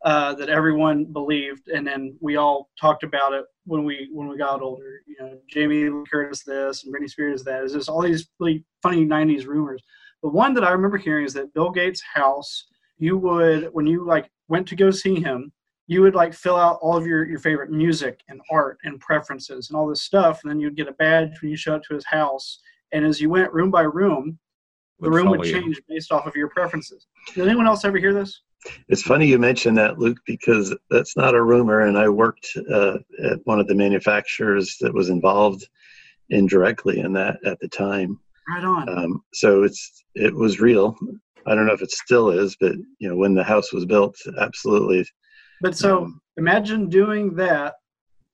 uh, 0.04 0.34
that 0.36 0.50
everyone 0.50 1.06
believed, 1.06 1.68
and 1.68 1.86
then 1.86 2.16
we 2.22 2.36
all 2.36 2.70
talked 2.80 3.04
about 3.04 3.34
it 3.34 3.46
when 3.66 3.84
we 3.84 4.10
when 4.12 4.28
we 4.28 4.38
got 4.38 4.62
older. 4.62 5.02
You 5.08 5.16
know, 5.20 5.38
Jamie 5.50 5.90
Lee 5.90 6.04
Curtis 6.12 6.44
this 6.44 6.84
and 6.84 6.94
Britney 6.94 7.10
Spears 7.10 7.44
that. 7.44 7.64
Is 7.64 7.74
just 7.74 7.90
all 7.90 8.02
these 8.02 8.28
really 8.40 8.66
funny 8.82 9.06
90s 9.06 9.46
rumors. 9.46 9.82
The 10.24 10.30
one 10.30 10.54
that 10.56 10.64
I 10.64 10.72
remember 10.72 10.98
hearing 10.98 11.26
is 11.26 11.34
that 11.34 11.54
Bill 11.54 11.70
Gates' 11.70 12.02
house, 12.02 12.66
you 12.98 13.18
would 13.18 13.70
when 13.74 13.86
you 13.86 14.06
like 14.06 14.30
went 14.48 14.68
to 14.70 14.76
go 14.76 14.90
see 14.92 15.20
him, 15.20 15.52
you 15.88 16.02
would 16.02 16.16
like 16.16 16.34
fill 16.34 16.56
out 16.56 16.80
all 16.82 16.98
of 16.98 17.06
your, 17.06 17.28
your 17.28 17.40
favorite 17.40 17.72
music 17.72 18.22
and 18.30 18.42
art 18.50 18.78
and 18.84 19.00
preferences 19.00 19.70
and 19.70 19.78
all 19.78 19.88
this 19.88 20.02
stuff, 20.02 20.42
and 20.42 20.50
then 20.50 20.60
you'd 20.60 20.76
get 20.76 20.88
a 20.88 20.94
badge 20.94 21.42
when 21.42 21.52
you 21.52 21.58
showed 21.58 21.76
up 21.76 21.84
to 21.84 21.94
his 21.94 22.06
house. 22.06 22.60
And 22.92 23.06
as 23.06 23.22
you 23.22 23.30
went 23.30 23.54
room 23.54 23.72
by 23.72 23.84
room, 23.84 24.40
the 25.00 25.10
Would 25.10 25.16
room 25.16 25.30
would 25.30 25.40
follow 25.42 25.48
you. 25.48 25.62
change 25.62 25.82
based 25.88 26.12
off 26.12 26.26
of 26.26 26.36
your 26.36 26.50
preferences. 26.50 27.08
Did 27.34 27.48
anyone 27.48 27.68
else 27.68 27.86
ever 27.86 27.98
hear 27.98 28.14
this? 28.14 28.42
It's 28.90 29.02
funny 29.02 29.26
you 29.28 29.40
mentioned 29.40 29.78
that, 29.78 29.98
Luke, 30.00 30.20
because 30.26 30.76
that's 30.90 31.18
not 31.18 31.36
a 31.36 31.42
rumor, 31.42 31.82
and 31.82 31.98
I 31.98 32.10
worked 32.10 32.48
uh, 32.72 32.98
at 33.24 33.40
one 33.46 33.60
of 33.60 33.68
the 33.68 33.76
manufacturers 33.76 34.78
that 34.82 34.94
was 34.94 35.10
involved 35.10 35.68
indirectly 36.30 37.00
in 37.00 37.14
that 37.14 37.38
at 37.46 37.60
the 37.60 37.68
time. 37.68 38.20
Right 38.48 38.64
on. 38.64 38.90
Um, 38.90 39.24
so 39.34 39.64
it's 39.64 40.04
it 40.16 40.34
was 40.34 40.60
real. 40.60 40.96
I 41.48 41.56
don't 41.56 41.66
know 41.66 41.74
if 41.74 41.82
it 41.82 41.92
still 41.92 42.30
is, 42.30 42.56
but 42.60 42.74
you 43.00 43.10
know, 43.10 43.16
when 43.16 43.34
the 43.34 43.44
house 43.44 43.74
was 43.74 43.86
built, 43.86 44.16
absolutely. 44.40 45.06
But 45.62 45.76
so 45.76 46.04
Um, 46.04 46.22
imagine 46.38 46.90
doing 46.90 47.36
that 47.36 47.76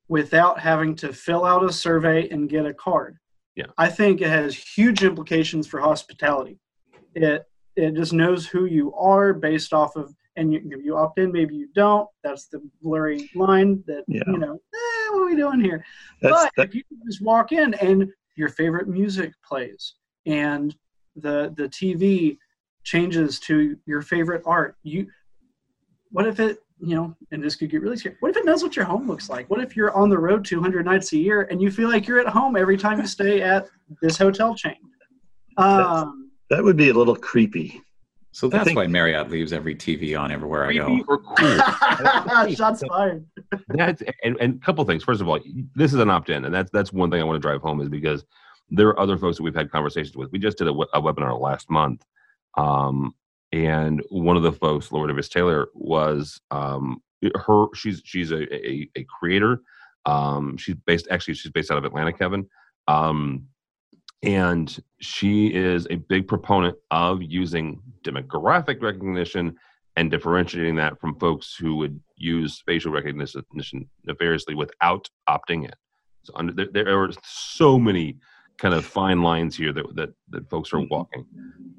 without 0.09 0.59
having 0.59 0.95
to 0.95 1.13
fill 1.13 1.45
out 1.45 1.63
a 1.63 1.71
survey 1.71 2.29
and 2.29 2.49
get 2.49 2.65
a 2.65 2.73
card. 2.73 3.17
Yeah. 3.55 3.65
I 3.77 3.89
think 3.89 4.21
it 4.21 4.29
has 4.29 4.55
huge 4.55 5.03
implications 5.03 5.67
for 5.67 5.79
hospitality. 5.79 6.59
It 7.15 7.43
it 7.75 7.93
just 7.95 8.13
knows 8.13 8.47
who 8.47 8.65
you 8.65 8.93
are 8.95 9.33
based 9.33 9.73
off 9.73 9.95
of 9.95 10.13
and 10.37 10.53
you, 10.53 10.61
you 10.83 10.95
opt 10.95 11.19
in, 11.19 11.31
maybe 11.31 11.55
you 11.55 11.67
don't. 11.75 12.07
That's 12.23 12.45
the 12.45 12.61
blurry 12.81 13.29
line 13.35 13.83
that 13.87 14.03
Yeah. 14.07 14.23
you 14.27 14.37
know, 14.37 14.53
eh, 14.53 15.09
what 15.11 15.21
are 15.21 15.25
we 15.25 15.35
doing 15.35 15.59
here? 15.59 15.83
That's 16.21 16.33
but 16.43 16.51
that, 16.55 16.67
if 16.69 16.75
you 16.75 16.83
just 17.05 17.21
walk 17.21 17.51
in 17.51 17.73
and 17.75 18.09
your 18.35 18.49
favorite 18.49 18.87
music 18.87 19.33
plays 19.43 19.95
and 20.25 20.75
the 21.15 21.53
the 21.57 21.67
TV 21.67 22.37
changes 22.83 23.39
to 23.41 23.77
your 23.85 24.01
favorite 24.01 24.43
art, 24.45 24.77
you 24.83 25.07
what 26.11 26.27
if 26.27 26.39
it 26.39 26.59
you 26.79 26.95
know, 26.95 27.15
and 27.31 27.43
this 27.43 27.55
could 27.55 27.71
get 27.71 27.81
really 27.81 27.97
scary. 27.97 28.15
What 28.19 28.29
if 28.29 28.37
it 28.37 28.45
knows 28.45 28.61
what 28.61 28.75
your 28.75 28.85
home 28.85 29.07
looks 29.07 29.31
like? 29.31 29.49
What 29.49 29.61
if 29.61 29.75
you're 29.75 29.91
on 29.93 30.09
the 30.09 30.19
road 30.19 30.45
200 30.45 30.85
nights 30.85 31.11
a 31.13 31.17
year 31.17 31.47
and 31.49 31.59
you 31.59 31.71
feel 31.71 31.89
like 31.89 32.07
you're 32.07 32.19
at 32.19 32.27
home 32.27 32.55
every 32.55 32.77
time 32.77 32.99
you 32.99 33.07
stay 33.07 33.41
at 33.41 33.67
this 33.99 34.15
hotel 34.15 34.53
chain? 34.53 34.75
Um, 35.57 36.29
that 36.51 36.63
would 36.63 36.77
be 36.77 36.89
a 36.89 36.93
little 36.93 37.15
creepy. 37.15 37.81
So 38.31 38.47
that's 38.49 38.65
think- 38.65 38.77
why 38.77 38.87
Marriott 38.87 39.31
leaves 39.31 39.51
every 39.53 39.75
TV 39.75 40.19
on 40.19 40.31
everywhere 40.31 40.67
I 40.67 40.73
go. 40.73 41.03
Or 41.07 41.17
cool? 41.19 42.49
shots 42.55 42.83
fired. 42.87 43.25
that's 43.69 44.03
and, 44.23 44.37
and 44.39 44.55
a 44.55 44.65
couple 44.65 44.83
things. 44.85 45.03
First 45.03 45.21
of 45.21 45.27
all, 45.27 45.39
this 45.75 45.93
is 45.93 45.99
an 45.99 46.09
opt-in, 46.09 46.45
and 46.45 46.53
that's 46.53 46.69
that's 46.71 46.93
one 46.93 47.09
thing 47.09 47.19
I 47.19 47.23
want 47.23 47.37
to 47.37 47.47
drive 47.47 47.61
home 47.61 47.81
is 47.81 47.89
because 47.89 48.23
there 48.69 48.89
are 48.89 48.99
other 48.99 49.17
folks 49.17 49.37
that 49.37 49.43
we've 49.43 49.55
had 49.55 49.71
conversations 49.71 50.15
with. 50.15 50.31
We 50.31 50.39
just 50.39 50.57
did 50.57 50.67
a, 50.67 50.71
a 50.71 51.01
webinar 51.01 51.39
last 51.39 51.69
month, 51.69 52.03
um, 52.57 53.15
and 53.51 54.03
one 54.09 54.37
of 54.37 54.43
the 54.43 54.51
folks, 54.51 54.91
Laura 54.91 55.07
Davis 55.07 55.29
Taylor, 55.29 55.69
was 55.73 56.39
um, 56.51 57.01
her. 57.35 57.67
She's 57.73 58.01
she's 58.05 58.31
a 58.31 58.43
a, 58.53 58.89
a 58.95 59.05
creator. 59.05 59.61
Um, 60.05 60.57
she's 60.57 60.75
based 60.85 61.07
actually 61.09 61.33
she's 61.35 61.51
based 61.51 61.71
out 61.71 61.77
of 61.77 61.85
Atlanta, 61.85 62.13
Kevin. 62.13 62.47
Um, 62.87 63.47
and 64.23 64.77
she 64.99 65.47
is 65.53 65.87
a 65.89 65.95
big 65.95 66.27
proponent 66.27 66.75
of 66.91 67.21
using 67.21 67.81
demographic 68.03 68.81
recognition 68.81 69.55
and 69.95 70.11
differentiating 70.11 70.75
that 70.75 70.99
from 70.99 71.15
folks 71.19 71.55
who 71.55 71.75
would 71.75 71.99
use 72.17 72.61
facial 72.65 72.91
recognition 72.91 73.89
nefariously 74.05 74.55
without 74.55 75.09
opting 75.29 75.65
in. 75.65 75.71
So 76.23 76.33
under, 76.35 76.53
there, 76.53 76.67
there 76.71 77.03
are 77.03 77.09
so 77.23 77.79
many 77.79 78.17
kind 78.57 78.73
of 78.73 78.85
fine 78.85 79.21
lines 79.21 79.55
here 79.55 79.71
that 79.73 79.95
that, 79.95 80.09
that 80.29 80.49
folks 80.49 80.73
are 80.73 80.79
walking. 80.79 81.25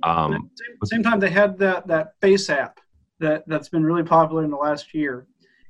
Um, 0.05 0.51
same, 0.55 0.79
same 0.85 1.03
time 1.03 1.21
they 1.21 1.31
had 1.31 1.59
that 1.59 1.87
that 1.89 2.13
face 2.21 2.49
app 2.51 2.79
that 3.19 3.43
that's 3.49 3.69
been 3.69 3.85
really 3.85 4.05
popular 4.05 4.45
in 4.45 4.51
the 4.51 4.57
last 4.57 4.95
year 4.95 5.27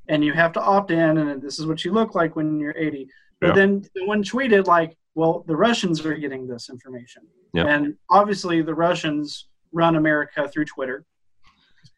and 0.08 0.22
you 0.22 0.32
have 0.34 0.52
to 0.52 0.60
opt 0.60 0.90
in 0.90 1.16
and 1.18 1.40
this 1.40 1.58
is 1.58 1.66
what 1.66 1.82
you 1.82 1.92
look 1.92 2.14
like 2.14 2.36
when 2.36 2.60
you're 2.60 2.74
80 2.76 3.08
but 3.40 3.48
Yeah. 3.48 3.54
then 3.54 3.84
someone 3.96 4.22
tweeted 4.22 4.66
like 4.66 4.98
well 5.14 5.44
the 5.46 5.56
russians 5.56 6.04
are 6.04 6.14
getting 6.14 6.46
this 6.46 6.68
information 6.70 7.22
Yeah. 7.52 7.66
and 7.66 7.94
obviously 8.10 8.62
the 8.62 8.74
russians 8.74 9.48
run 9.72 9.96
america 9.96 10.48
through 10.48 10.66
twitter 10.66 11.04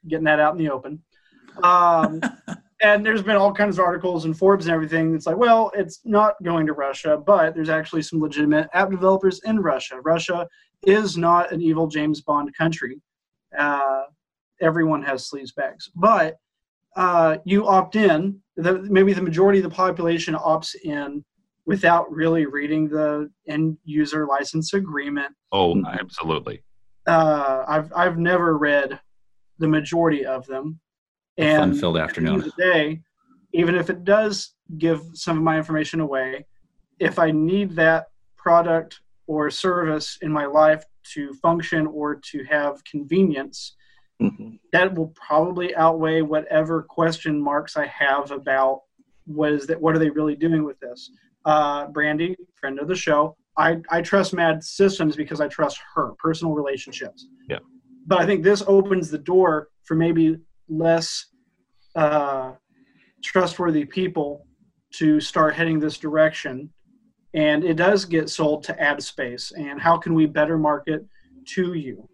getting 0.08 0.24
that 0.24 0.40
out 0.40 0.52
in 0.52 0.58
the 0.64 0.70
open 0.70 1.02
um, 1.62 2.20
and 2.82 3.04
there's 3.04 3.22
been 3.22 3.36
all 3.36 3.52
kinds 3.52 3.78
of 3.78 3.84
articles 3.84 4.24
in 4.24 4.32
Forbes 4.34 4.66
and 4.66 4.74
everything. 4.74 5.14
It's 5.14 5.26
like, 5.26 5.36
well, 5.36 5.70
it's 5.74 6.00
not 6.04 6.34
going 6.42 6.66
to 6.66 6.72
Russia, 6.72 7.16
but 7.18 7.54
there's 7.54 7.68
actually 7.68 8.02
some 8.02 8.20
legitimate 8.20 8.68
app 8.72 8.90
developers 8.90 9.40
in 9.44 9.60
Russia. 9.60 10.00
Russia 10.02 10.46
is 10.86 11.16
not 11.16 11.52
an 11.52 11.60
evil 11.60 11.86
James 11.86 12.20
Bond 12.22 12.54
country. 12.56 13.00
Uh, 13.56 14.04
everyone 14.60 15.02
has 15.02 15.28
sleaze 15.28 15.54
bags, 15.54 15.90
but 15.94 16.36
uh, 16.96 17.38
you 17.44 17.66
opt 17.66 17.96
in. 17.96 18.40
The, 18.56 18.82
maybe 18.82 19.12
the 19.12 19.22
majority 19.22 19.58
of 19.58 19.64
the 19.64 19.70
population 19.74 20.34
opts 20.34 20.74
in 20.82 21.24
without 21.70 22.10
really 22.12 22.46
reading 22.46 22.88
the 22.88 23.30
end 23.48 23.78
user 23.84 24.26
license 24.26 24.74
agreement. 24.74 25.32
oh, 25.52 25.80
absolutely. 25.86 26.62
Uh, 27.06 27.64
I've 27.66 27.92
I've 27.94 28.18
never 28.18 28.58
read 28.58 28.98
the 29.58 29.68
majority 29.68 30.26
of 30.26 30.46
them. 30.46 30.80
And 31.38 31.58
fun-filled 31.72 31.96
afternoon. 31.96 32.34
of 32.40 32.44
the 32.44 32.52
day, 32.58 33.00
even 33.54 33.74
if 33.76 33.88
it 33.88 34.04
does 34.04 34.54
give 34.78 35.00
some 35.14 35.36
of 35.38 35.42
my 35.44 35.56
information 35.56 36.00
away, 36.00 36.44
if 36.98 37.18
I 37.18 37.30
need 37.30 37.70
that 37.76 38.06
product 38.36 39.00
or 39.28 39.48
service 39.50 40.18
in 40.22 40.30
my 40.32 40.46
life 40.46 40.82
to 41.14 41.32
function 41.34 41.86
or 41.86 42.16
to 42.30 42.44
have 42.44 42.82
convenience, 42.84 43.76
Mhm. 44.20 44.58
that 44.72 44.94
will 44.94 45.12
probably 45.26 45.74
outweigh 45.76 46.20
whatever 46.22 46.82
question 46.82 47.40
marks 47.40 47.76
I 47.76 47.86
have 47.86 48.30
about 48.32 48.82
what 49.24 49.52
is 49.52 49.66
that 49.68 49.80
what 49.80 49.94
are 49.94 49.98
they 49.98 50.10
really 50.10 50.36
doing 50.36 50.64
with 50.64 50.78
this. 50.80 51.10
Uh, 51.44 51.86
Brandy, 51.88 52.36
friend 52.54 52.78
of 52.78 52.88
the 52.88 52.94
show, 52.94 53.36
I, 53.56 53.78
I 53.90 54.02
trust 54.02 54.32
Mad 54.32 54.62
Systems 54.62 55.16
because 55.16 55.40
I 55.40 55.48
trust 55.48 55.80
her 55.94 56.12
personal 56.18 56.54
relationships. 56.54 57.26
Yeah. 57.48 57.58
But 58.06 58.20
I 58.20 58.26
think 58.26 58.42
this 58.42 58.62
opens 58.66 59.10
the 59.10 59.18
door 59.18 59.68
for 59.84 59.94
maybe 59.94 60.38
less 60.68 61.26
uh, 61.94 62.52
trustworthy 63.22 63.84
people 63.84 64.46
to 64.94 65.20
start 65.20 65.54
heading 65.54 65.78
this 65.78 65.98
direction. 65.98 66.70
And 67.34 67.64
it 67.64 67.74
does 67.74 68.04
get 68.04 68.28
sold 68.28 68.64
to 68.64 68.80
ad 68.80 69.02
space. 69.02 69.52
And 69.52 69.80
how 69.80 69.96
can 69.96 70.14
we 70.14 70.26
better 70.26 70.58
market 70.58 71.06
to 71.54 71.74
you? 71.74 72.08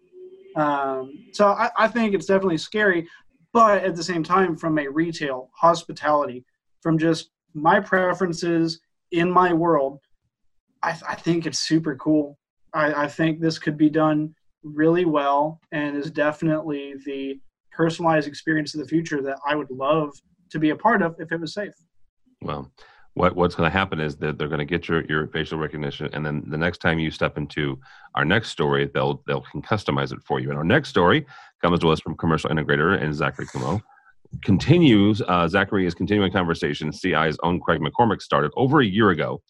Um, 0.55 1.13
so 1.33 1.47
I, 1.49 1.69
I 1.77 1.87
think 1.87 2.13
it's 2.13 2.25
definitely 2.25 2.57
scary, 2.57 3.07
but 3.53 3.83
at 3.83 3.95
the 3.95 4.03
same 4.03 4.23
time, 4.23 4.55
from 4.57 4.77
a 4.79 4.87
retail, 4.87 5.49
hospitality, 5.55 6.43
from 6.81 6.97
just 6.97 7.31
my 7.53 7.79
preferences 7.79 8.79
in 9.11 9.31
my 9.31 9.53
world, 9.53 9.99
I, 10.83 10.97
I 11.07 11.15
think 11.15 11.45
it's 11.45 11.59
super 11.59 11.95
cool. 11.95 12.37
I, 12.73 13.03
I 13.03 13.07
think 13.07 13.39
this 13.39 13.59
could 13.59 13.77
be 13.77 13.89
done 13.89 14.33
really 14.63 15.05
well 15.05 15.59
and 15.71 15.95
is 15.95 16.11
definitely 16.11 16.95
the 17.05 17.39
personalized 17.71 18.27
experience 18.27 18.73
of 18.73 18.81
the 18.81 18.87
future 18.87 19.21
that 19.21 19.37
I 19.45 19.55
would 19.55 19.69
love 19.71 20.11
to 20.51 20.59
be 20.59 20.71
a 20.71 20.75
part 20.75 21.01
of 21.01 21.15
if 21.19 21.31
it 21.31 21.39
was 21.39 21.53
safe. 21.53 21.73
Well, 22.41 22.71
what 23.13 23.35
what's 23.35 23.55
going 23.55 23.69
to 23.69 23.75
happen 23.75 23.99
is 23.99 24.15
that 24.17 24.37
they're 24.37 24.47
going 24.47 24.59
to 24.59 24.65
get 24.65 24.87
your 24.87 25.03
your 25.05 25.27
facial 25.27 25.57
recognition, 25.57 26.09
and 26.13 26.23
then 26.25 26.43
the 26.47 26.57
next 26.57 26.79
time 26.79 26.99
you 26.99 27.09
step 27.09 27.37
into 27.37 27.79
our 28.13 28.23
next 28.23 28.49
story, 28.49 28.89
they'll 28.93 29.23
they'll 29.25 29.41
can 29.41 29.61
customize 29.61 30.13
it 30.13 30.19
for 30.23 30.39
you. 30.39 30.49
And 30.49 30.57
our 30.57 30.63
next 30.63 30.89
story 30.89 31.25
comes 31.63 31.79
to 31.79 31.89
us 31.89 31.99
from 31.99 32.15
commercial 32.15 32.51
integrator 32.51 33.01
and 33.01 33.13
Zachary 33.13 33.47
Comeau. 33.47 33.81
Continues 34.43 35.21
uh, 35.27 35.47
Zachary 35.47 35.85
is 35.85 35.93
continuing 35.93 36.31
conversation. 36.31 36.91
CI's 36.91 37.37
own 37.43 37.59
Craig 37.59 37.81
MacCormack 37.81 38.21
started 38.21 38.51
over 38.55 38.81
a 38.81 38.85
year 38.85 39.09
ago, 39.09 39.41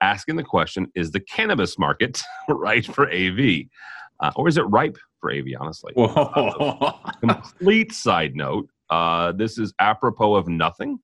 asking 0.00 0.36
the 0.36 0.42
question: 0.42 0.86
Is 0.94 1.10
the 1.10 1.20
cannabis 1.20 1.78
market 1.78 2.22
right 2.48 2.84
for 2.84 3.10
AV, 3.10 3.62
uh, 4.20 4.32
or 4.36 4.48
is 4.48 4.56
it 4.56 4.62
ripe 4.62 4.96
for 5.20 5.32
AV? 5.32 5.46
Honestly, 5.58 5.92
Whoa. 5.94 6.98
complete 7.20 7.92
side 7.92 8.34
note. 8.34 8.68
Uh, 8.88 9.32
this 9.32 9.58
is 9.58 9.72
apropos 9.78 10.34
of 10.34 10.48
nothing, 10.48 10.98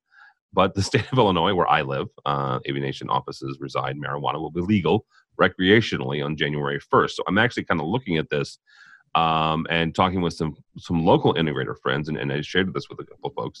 but 0.53 0.73
the 0.75 0.83
state 0.89 1.11
of 1.11 1.17
Illinois, 1.17 1.53
where 1.53 1.67
I 1.67 1.81
live, 1.81 2.07
uh, 2.25 2.59
AV 2.67 2.75
Nation 2.75 3.09
offices 3.09 3.57
reside, 3.59 3.95
marijuana 3.97 4.39
will 4.39 4.51
be 4.51 4.61
legal 4.61 5.05
recreationally 5.39 6.23
on 6.23 6.35
January 6.35 6.79
1st. 6.79 7.11
So 7.11 7.23
I'm 7.27 7.37
actually 7.37 7.65
kind 7.65 7.79
of 7.79 7.87
looking 7.87 8.17
at 8.17 8.29
this 8.29 8.57
um, 9.17 9.59
and 9.77 9.87
talking 9.95 10.21
with 10.25 10.35
some 10.41 10.53
some 10.87 10.99
local 11.11 11.31
integrator 11.41 11.75
friends, 11.83 12.05
and, 12.09 12.17
and 12.21 12.29
I 12.31 12.41
shared 12.41 12.73
this 12.73 12.87
with 12.89 12.99
a 13.03 13.07
couple 13.11 13.29
folks. 13.41 13.59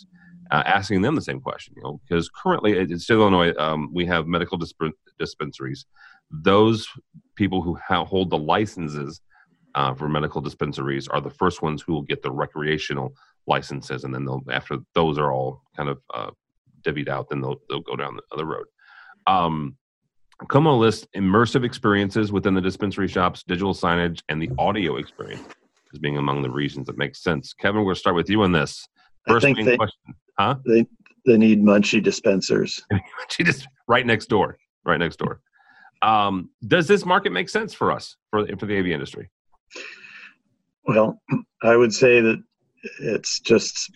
uh, 0.51 0.63
asking 0.65 1.01
them 1.01 1.15
the 1.15 1.21
same 1.29 1.41
question. 1.41 1.73
You 1.77 1.83
know, 1.83 2.01
because 2.03 2.29
currently 2.29 2.71
in 2.77 2.99
state 2.99 3.15
Illinois, 3.15 3.53
um, 3.57 3.89
we 3.93 4.05
have 4.05 4.27
medical 4.27 4.57
disp- 4.57 4.95
dispensaries. 5.19 5.85
Those 6.31 6.87
people 7.35 7.61
who 7.61 7.75
ha- 7.75 8.05
hold 8.05 8.29
the 8.29 8.37
licenses 8.37 9.21
uh, 9.75 9.93
for 9.93 10.07
medical 10.09 10.41
dispensaries 10.41 11.07
are 11.07 11.21
the 11.21 11.29
first 11.41 11.61
ones 11.61 11.81
who 11.81 11.93
will 11.93 12.07
get 12.11 12.21
the 12.21 12.31
recreational 12.31 13.13
licenses, 13.47 14.03
and 14.03 14.13
then 14.13 14.25
they'll 14.25 14.43
after 14.51 14.77
those 14.93 15.17
are 15.17 15.31
all 15.31 15.61
kind 15.75 15.89
of 15.89 15.97
uh, 16.13 16.31
divvied 16.85 17.09
out, 17.09 17.29
then 17.29 17.41
they'll 17.41 17.59
they'll 17.69 17.81
go 17.81 17.95
down 17.95 18.15
the 18.15 18.23
other 18.31 18.45
road. 18.45 18.65
Um, 19.25 19.77
Comeau 20.45 20.77
lists 20.77 21.07
immersive 21.15 21.65
experiences 21.65 22.31
within 22.31 22.53
the 22.53 22.61
dispensary 22.61 23.07
shops, 23.07 23.43
digital 23.43 23.73
signage, 23.73 24.21
and 24.29 24.41
the 24.41 24.49
audio 24.57 24.97
experience 24.97 25.43
as 25.93 25.99
being 25.99 26.17
among 26.17 26.41
the 26.41 26.49
reasons 26.49 26.87
that 26.87 26.97
makes 26.97 27.23
sense. 27.23 27.53
Kevin, 27.53 27.77
we're 27.81 27.85
going 27.85 27.95
to 27.95 27.99
start 27.99 28.15
with 28.15 28.29
you 28.29 28.43
on 28.43 28.51
this. 28.51 28.87
First 29.27 29.45
main 29.45 29.65
they, 29.65 29.77
question, 29.77 30.15
huh? 30.37 30.55
they 30.65 30.85
they 31.25 31.37
need 31.37 31.61
munchie 31.61 32.01
dispensers. 32.01 32.81
she 33.29 33.43
just 33.43 33.67
right 33.87 34.05
next 34.05 34.27
door, 34.27 34.57
right 34.85 34.97
next 34.97 35.17
door. 35.17 35.41
Um, 36.01 36.49
does 36.65 36.87
this 36.87 37.05
market 37.05 37.31
make 37.31 37.49
sense 37.49 37.73
for 37.73 37.91
us 37.91 38.15
for 38.29 38.45
for 38.57 38.65
the 38.67 38.77
AV 38.77 38.87
industry? 38.87 39.29
Well, 40.85 41.19
I 41.63 41.75
would 41.75 41.93
say 41.93 42.21
that 42.21 42.41
it's 42.99 43.39
just 43.41 43.91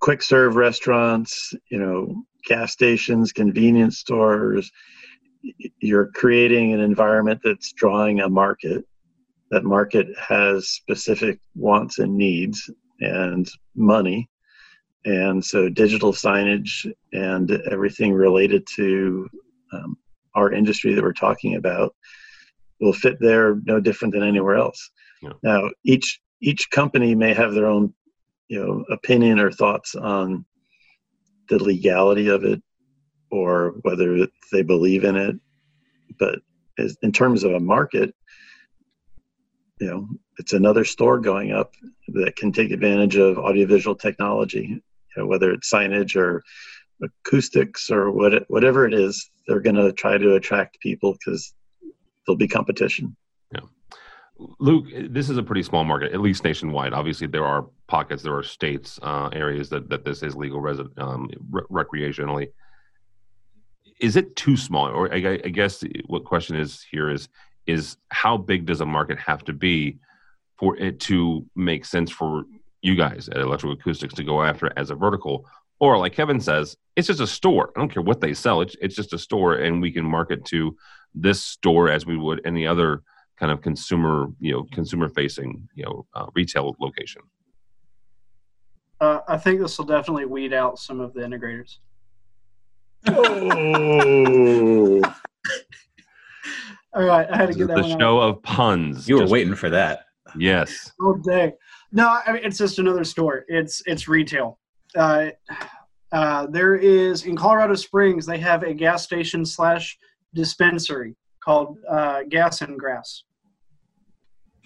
quick 0.00 0.22
serve 0.22 0.56
restaurants, 0.56 1.54
you 1.70 1.78
know, 1.78 2.22
gas 2.44 2.72
stations, 2.72 3.32
convenience 3.32 3.98
stores. 3.98 4.70
You're 5.80 6.10
creating 6.12 6.72
an 6.72 6.80
environment 6.80 7.40
that's 7.42 7.72
drawing 7.72 8.20
a 8.20 8.28
market. 8.28 8.84
That 9.50 9.64
market 9.64 10.08
has 10.18 10.68
specific 10.68 11.38
wants 11.54 11.98
and 11.98 12.16
needs 12.16 12.68
and 13.00 13.48
money. 13.74 14.28
And 15.04 15.44
so 15.44 15.68
digital 15.68 16.12
signage 16.12 16.90
and 17.12 17.50
everything 17.70 18.12
related 18.12 18.66
to 18.76 19.28
um, 19.72 19.96
our 20.34 20.52
industry 20.52 20.94
that 20.94 21.02
we're 21.02 21.12
talking 21.12 21.54
about 21.56 21.94
will 22.80 22.92
fit 22.92 23.16
there 23.20 23.60
no 23.64 23.80
different 23.80 24.14
than 24.14 24.22
anywhere 24.22 24.56
else. 24.56 24.90
Yeah. 25.22 25.32
Now, 25.42 25.70
each 25.84 26.20
each 26.40 26.68
company 26.70 27.14
may 27.14 27.32
have 27.32 27.54
their 27.54 27.66
own, 27.66 27.94
you 28.48 28.62
know, 28.62 28.84
opinion 28.90 29.38
or 29.38 29.50
thoughts 29.50 29.94
on 29.94 30.44
the 31.48 31.62
legality 31.62 32.28
of 32.28 32.44
it 32.44 32.62
or 33.30 33.74
whether 33.82 34.26
they 34.52 34.62
believe 34.62 35.04
in 35.04 35.16
it. 35.16 35.36
But 36.18 36.38
as, 36.78 36.96
in 37.02 37.12
terms 37.12 37.44
of 37.44 37.52
a 37.52 37.60
market, 37.60 38.14
you 39.80 39.88
know, 39.88 40.08
it's 40.38 40.52
another 40.52 40.84
store 40.84 41.18
going 41.18 41.52
up 41.52 41.74
that 42.08 42.36
can 42.36 42.52
take 42.52 42.70
advantage 42.70 43.16
of 43.16 43.38
audiovisual 43.38 43.96
technology, 43.96 44.66
you 44.68 44.82
know, 45.16 45.26
whether 45.26 45.50
it's 45.50 45.70
signage 45.70 46.16
or 46.16 46.42
acoustics 47.02 47.90
or 47.90 48.10
what 48.10 48.44
whatever 48.48 48.86
it 48.86 48.94
is. 48.94 49.30
They're 49.46 49.60
going 49.60 49.76
to 49.76 49.92
try 49.92 50.18
to 50.18 50.34
attract 50.34 50.80
people 50.80 51.12
because 51.12 51.54
there'll 52.26 52.36
be 52.36 52.48
competition. 52.48 53.16
Yeah. 53.52 53.60
Luke, 54.58 54.86
this 55.10 55.30
is 55.30 55.38
a 55.38 55.42
pretty 55.42 55.62
small 55.62 55.84
market, 55.84 56.12
at 56.12 56.20
least 56.20 56.44
nationwide. 56.44 56.92
Obviously, 56.92 57.26
there 57.26 57.44
are 57.44 57.66
pockets, 57.86 58.22
there 58.22 58.36
are 58.36 58.42
states, 58.42 58.98
uh, 59.02 59.28
areas 59.32 59.68
that, 59.70 59.88
that 59.88 60.04
this 60.04 60.22
is 60.22 60.34
legal 60.34 60.58
um, 60.98 61.30
re- 61.50 61.62
recreationally. 61.70 62.48
Is 64.00 64.16
it 64.16 64.36
too 64.36 64.56
small? 64.56 64.88
Or 64.88 65.12
I, 65.12 65.40
I 65.44 65.48
guess 65.48 65.82
what 66.06 66.24
question 66.24 66.56
is 66.56 66.84
here 66.90 67.10
is 67.10 67.28
is 67.66 67.96
how 68.10 68.36
big 68.36 68.64
does 68.66 68.80
a 68.80 68.86
market 68.86 69.18
have 69.18 69.42
to 69.44 69.52
be 69.52 69.98
for 70.56 70.76
it 70.76 71.00
to 71.00 71.44
make 71.56 71.84
sense 71.84 72.10
for 72.10 72.44
you 72.80 72.94
guys 72.94 73.28
at 73.28 73.38
Electrical 73.38 73.72
Acoustics 73.72 74.14
to 74.14 74.22
go 74.22 74.42
after 74.42 74.66
it 74.66 74.74
as 74.76 74.90
a 74.90 74.94
vertical? 74.94 75.44
Or 75.80 75.98
like 75.98 76.12
Kevin 76.12 76.40
says, 76.40 76.76
it's 76.94 77.08
just 77.08 77.20
a 77.20 77.26
store. 77.26 77.72
I 77.76 77.80
don't 77.80 77.88
care 77.88 78.02
what 78.02 78.20
they 78.20 78.34
sell. 78.34 78.60
It's 78.60 78.76
it's 78.80 78.96
just 78.96 79.12
a 79.12 79.18
store, 79.18 79.56
and 79.56 79.82
we 79.82 79.90
can 79.90 80.04
market 80.04 80.44
to 80.46 80.76
this 81.14 81.42
store 81.42 81.90
as 81.90 82.06
we 82.06 82.16
would 82.16 82.40
any 82.44 82.66
other 82.66 83.02
kind 83.36 83.52
of 83.52 83.60
consumer, 83.62 84.28
you 84.40 84.52
know, 84.52 84.66
consumer 84.72 85.08
facing, 85.08 85.68
you 85.74 85.84
know, 85.84 86.06
uh, 86.14 86.26
retail 86.34 86.74
location? 86.80 87.22
Uh, 89.00 89.20
I 89.28 89.36
think 89.36 89.60
this 89.60 89.76
will 89.76 89.84
definitely 89.84 90.24
weed 90.24 90.54
out 90.54 90.78
some 90.78 91.00
of 91.00 91.12
the 91.12 91.20
integrators. 91.20 91.78
Oh, 93.08 95.02
All 96.94 97.04
right, 97.04 97.28
I 97.30 97.36
had 97.36 97.46
to 97.52 97.54
This 97.54 97.56
get 97.56 97.66
that 97.68 97.76
the 97.76 97.82
one 97.82 97.92
out. 97.92 98.00
show 98.00 98.18
of 98.20 98.42
puns. 98.42 99.08
You 99.08 99.16
were 99.16 99.22
Just- 99.22 99.32
waiting 99.32 99.54
for 99.54 99.68
that. 99.70 100.00
Yes. 100.38 100.92
all 101.00 101.14
day. 101.14 101.52
No, 101.92 102.20
I 102.26 102.32
mean 102.32 102.42
it's 102.44 102.58
just 102.58 102.78
another 102.78 103.04
store. 103.04 103.44
It's 103.48 103.82
it's 103.86 104.06
retail. 104.08 104.58
Uh, 104.94 105.28
uh, 106.12 106.46
there 106.48 106.74
is 106.74 107.24
in 107.26 107.36
Colorado 107.36 107.74
Springs. 107.74 108.26
They 108.26 108.38
have 108.38 108.62
a 108.62 108.74
gas 108.74 109.02
station 109.04 109.44
slash 109.46 109.96
dispensary 110.34 111.14
called 111.42 111.78
uh, 111.88 112.22
Gas 112.28 112.60
and 112.62 112.78
Grass. 112.78 113.22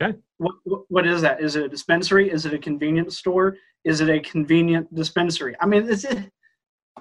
Okay. 0.00 0.16
What, 0.38 0.55
what 0.64 0.83
what 0.88 1.07
is 1.07 1.20
that? 1.22 1.40
Is 1.42 1.57
it 1.57 1.64
a 1.64 1.68
dispensary? 1.68 2.31
Is 2.31 2.46
it 2.46 2.55
a 2.55 2.59
convenience 2.59 3.18
store? 3.18 3.57
Is 3.85 4.00
it 4.00 4.09
a 4.09 4.18
convenient 4.20 4.92
dispensary? 4.94 5.55
I 5.61 5.66
mean, 5.66 5.88
it's 5.88 6.05
it, 6.05 6.31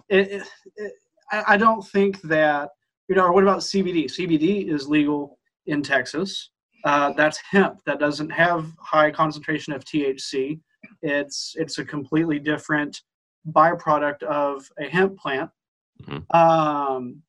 it, 0.09 0.43
it, 0.75 0.93
I 1.31 1.43
I 1.53 1.57
don't 1.57 1.85
think 1.87 2.21
that 2.21 2.69
you 3.07 3.15
know. 3.15 3.25
Or 3.25 3.31
what 3.33 3.43
about 3.43 3.59
CBD? 3.59 4.05
CBD 4.05 4.69
is 4.73 4.87
legal 4.87 5.37
in 5.67 5.81
Texas. 5.81 6.51
Uh, 6.85 7.11
that's 7.13 7.39
hemp. 7.51 7.79
That 7.85 7.99
doesn't 7.99 8.29
have 8.29 8.71
high 8.79 9.11
concentration 9.11 9.73
of 9.73 9.83
THC. 9.83 10.59
It's 11.01 11.55
it's 11.57 11.77
a 11.77 11.85
completely 11.85 12.39
different 12.39 13.01
byproduct 13.51 14.23
of 14.23 14.69
a 14.79 14.85
hemp 14.87 15.17
plant, 15.17 15.49
Mhm. 16.03 16.35
um, 16.35 17.21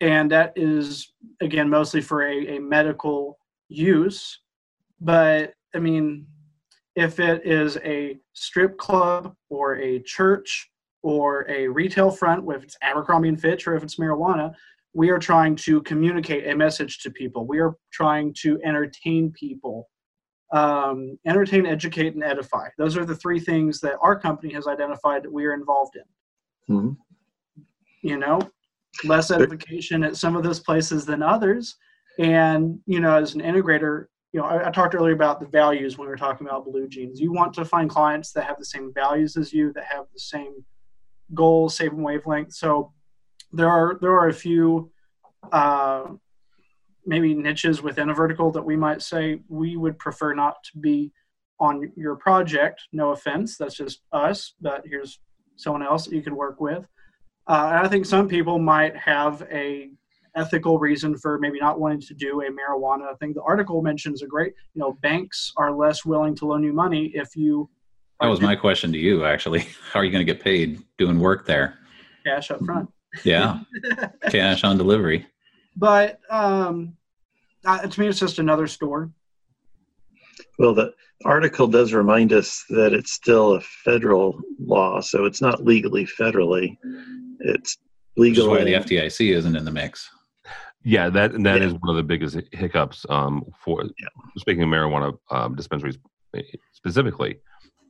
and 0.00 0.30
that 0.30 0.52
is 0.56 1.12
again 1.40 1.68
mostly 1.68 2.00
for 2.00 2.22
a, 2.26 2.56
a 2.56 2.60
medical 2.60 3.38
use. 3.68 4.40
But 5.00 5.54
I 5.74 5.78
mean, 5.78 6.26
if 6.96 7.20
it 7.20 7.44
is 7.46 7.76
a 7.78 8.18
strip 8.32 8.76
club 8.78 9.34
or 9.48 9.76
a 9.78 10.00
church 10.00 10.69
or 11.02 11.48
a 11.48 11.68
retail 11.68 12.10
front, 12.10 12.44
if 12.54 12.62
it's 12.62 12.76
Abercrombie 12.82 13.28
and 13.28 13.40
Fitch 13.40 13.66
or 13.66 13.74
if 13.74 13.82
it's 13.82 13.96
marijuana, 13.96 14.54
we 14.92 15.10
are 15.10 15.18
trying 15.18 15.56
to 15.56 15.80
communicate 15.82 16.48
a 16.48 16.54
message 16.54 16.98
to 17.00 17.10
people. 17.10 17.46
We 17.46 17.60
are 17.60 17.74
trying 17.92 18.34
to 18.42 18.60
entertain 18.64 19.30
people, 19.30 19.88
um, 20.52 21.18
entertain, 21.26 21.64
educate, 21.64 22.14
and 22.14 22.24
edify. 22.24 22.68
Those 22.76 22.96
are 22.96 23.04
the 23.04 23.14
three 23.14 23.40
things 23.40 23.80
that 23.80 23.96
our 24.02 24.18
company 24.18 24.52
has 24.54 24.66
identified 24.66 25.22
that 25.22 25.32
we 25.32 25.46
are 25.46 25.54
involved 25.54 25.96
in. 25.96 26.74
Mhm. 26.76 26.96
You 28.02 28.18
know, 28.18 28.40
less 29.04 29.30
edification 29.30 30.02
at 30.02 30.16
some 30.16 30.36
of 30.36 30.42
those 30.42 30.60
places 30.60 31.06
than 31.06 31.22
others. 31.22 31.76
And, 32.18 32.80
you 32.86 33.00
know, 33.00 33.16
as 33.16 33.34
an 33.34 33.40
integrator, 33.40 34.06
you 34.32 34.40
know, 34.40 34.46
I, 34.46 34.68
I 34.68 34.70
talked 34.70 34.94
earlier 34.94 35.14
about 35.14 35.40
the 35.40 35.46
values 35.46 35.96
when 35.96 36.06
we 36.06 36.10
were 36.10 36.16
talking 36.16 36.46
about 36.46 36.64
blue 36.64 36.88
jeans. 36.88 37.20
You 37.20 37.32
want 37.32 37.52
to 37.54 37.64
find 37.64 37.88
clients 37.88 38.32
that 38.32 38.44
have 38.44 38.58
the 38.58 38.64
same 38.64 38.92
values 38.92 39.36
as 39.36 39.52
you, 39.52 39.72
that 39.74 39.84
have 39.84 40.06
the 40.12 40.20
same 40.20 40.64
goals, 41.34 41.76
same 41.76 42.02
wavelength. 42.02 42.52
So 42.52 42.92
there 43.52 43.68
are 43.68 43.98
there 44.00 44.12
are 44.12 44.28
a 44.28 44.34
few 44.34 44.90
uh, 45.52 46.04
maybe 47.06 47.34
niches 47.34 47.82
within 47.82 48.10
a 48.10 48.14
vertical 48.14 48.50
that 48.52 48.62
we 48.62 48.76
might 48.76 49.02
say 49.02 49.40
we 49.48 49.76
would 49.76 49.98
prefer 49.98 50.34
not 50.34 50.62
to 50.64 50.78
be 50.78 51.12
on 51.58 51.92
your 51.96 52.16
project. 52.16 52.82
No 52.92 53.10
offense, 53.10 53.56
that's 53.56 53.76
just 53.76 54.02
us, 54.12 54.54
but 54.60 54.82
here's 54.84 55.18
someone 55.56 55.82
else 55.82 56.06
that 56.06 56.14
you 56.14 56.22
can 56.22 56.36
work 56.36 56.60
with. 56.60 56.88
Uh, 57.46 57.72
and 57.74 57.86
I 57.86 57.88
think 57.88 58.06
some 58.06 58.28
people 58.28 58.58
might 58.58 58.96
have 58.96 59.46
a 59.50 59.90
ethical 60.36 60.78
reason 60.78 61.16
for 61.16 61.38
maybe 61.38 61.58
not 61.58 61.80
wanting 61.80 62.00
to 62.00 62.14
do 62.14 62.42
a 62.42 62.50
marijuana 62.50 63.18
thing. 63.18 63.32
The 63.34 63.42
article 63.42 63.82
mentions 63.82 64.22
a 64.22 64.26
great, 64.26 64.54
you 64.74 64.80
know, 64.80 64.96
banks 65.02 65.52
are 65.56 65.72
less 65.72 66.04
willing 66.04 66.34
to 66.36 66.46
loan 66.46 66.62
you 66.62 66.72
money 66.72 67.10
if 67.14 67.34
you 67.34 67.68
That 68.20 68.28
was 68.28 68.40
my 68.40 68.54
question 68.54 68.92
to 68.92 68.98
you, 68.98 69.24
actually. 69.24 69.60
How 69.92 70.00
are 70.00 70.04
you 70.04 70.10
going 70.12 70.24
to 70.24 70.30
get 70.32 70.42
paid 70.42 70.82
doing 70.98 71.18
work 71.18 71.46
there? 71.46 71.78
cash 72.26 72.50
up 72.50 72.62
front. 72.66 72.90
Yeah, 73.24 73.60
cash 74.30 74.62
on 74.62 74.76
delivery. 74.76 75.26
But 75.76 76.20
um, 76.28 76.96
uh, 77.64 77.78
to 77.86 78.00
me, 78.00 78.08
it's 78.08 78.18
just 78.20 78.38
another 78.38 78.66
store. 78.66 79.10
well, 80.58 80.74
the 80.74 80.92
article 81.24 81.66
does 81.66 81.92
remind 81.94 82.32
us 82.34 82.62
that 82.68 82.92
it's 82.92 83.12
still 83.12 83.54
a 83.54 83.60
federal 83.60 84.38
law, 84.58 85.00
so 85.00 85.24
it's 85.24 85.40
not 85.40 85.64
legally 85.64 86.06
federally. 86.06 86.76
It's 87.40 87.78
Which 88.16 88.32
is 88.32 88.38
legal. 88.38 88.50
why 88.50 88.64
the 88.64 88.74
FDIC 88.74 89.34
isn't 89.34 89.56
in 89.56 89.64
the 89.64 89.70
mix. 89.72 90.08
Yeah, 90.84 91.08
that 91.10 91.32
that 91.42 91.60
Yeah. 91.60 91.66
is 91.68 91.72
one 91.74 91.88
of 91.90 91.96
the 91.96 92.02
biggest 92.02 92.36
hiccups 92.52 93.06
um, 93.08 93.44
for 93.64 93.84
speaking 94.38 94.62
of 94.62 94.68
marijuana 94.68 95.16
um, 95.30 95.54
dispensaries 95.54 95.98
eh, 96.36 96.42
specifically 96.72 97.38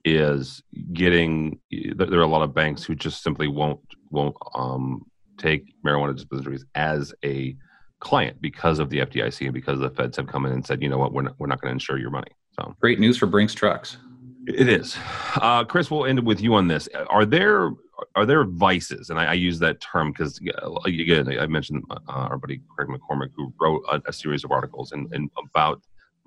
is 0.04 0.62
getting 0.92 1.58
there 1.70 2.18
are 2.18 2.22
a 2.22 2.26
lot 2.26 2.42
of 2.42 2.54
banks 2.54 2.84
who 2.84 2.94
just 2.94 3.22
simply 3.22 3.48
won't 3.48 3.80
won't 4.10 4.36
um, 4.54 5.04
take 5.38 5.74
marijuana 5.84 6.14
dispensaries 6.14 6.64
as 6.74 7.12
a 7.24 7.56
client 8.00 8.40
because 8.40 8.78
of 8.78 8.90
the 8.90 8.98
FDIC 8.98 9.44
and 9.44 9.54
because 9.54 9.78
the 9.78 9.90
feds 9.90 10.16
have 10.16 10.26
come 10.26 10.46
in 10.46 10.52
and 10.52 10.66
said, 10.66 10.82
you 10.82 10.88
know 10.88 10.98
what, 10.98 11.12
we're 11.12 11.22
not, 11.22 11.34
we're 11.38 11.46
not 11.46 11.60
going 11.60 11.70
to 11.70 11.74
insure 11.74 11.98
your 11.98 12.10
money. 12.10 12.30
So 12.58 12.74
Great 12.80 12.98
news 12.98 13.16
for 13.16 13.26
Brinks 13.26 13.54
trucks. 13.54 13.98
It 14.46 14.68
is. 14.68 14.96
Uh, 15.36 15.64
Chris, 15.64 15.90
we'll 15.90 16.06
end 16.06 16.24
with 16.24 16.40
you 16.40 16.54
on 16.54 16.66
this. 16.66 16.88
Are 17.08 17.26
there 17.26 17.70
are 18.16 18.24
there 18.24 18.44
vices, 18.44 19.10
and 19.10 19.18
I, 19.18 19.26
I 19.26 19.32
use 19.34 19.58
that 19.58 19.80
term 19.80 20.10
because 20.10 20.40
again, 20.86 21.38
I 21.38 21.46
mentioned 21.46 21.84
uh, 21.90 21.98
our 22.06 22.38
buddy 22.38 22.62
Craig 22.74 22.88
MacCormack 22.88 23.30
who 23.36 23.52
wrote 23.60 23.82
a, 23.92 24.00
a 24.06 24.12
series 24.12 24.42
of 24.42 24.50
articles 24.50 24.92
and, 24.92 25.12
and 25.12 25.30
about 25.50 25.82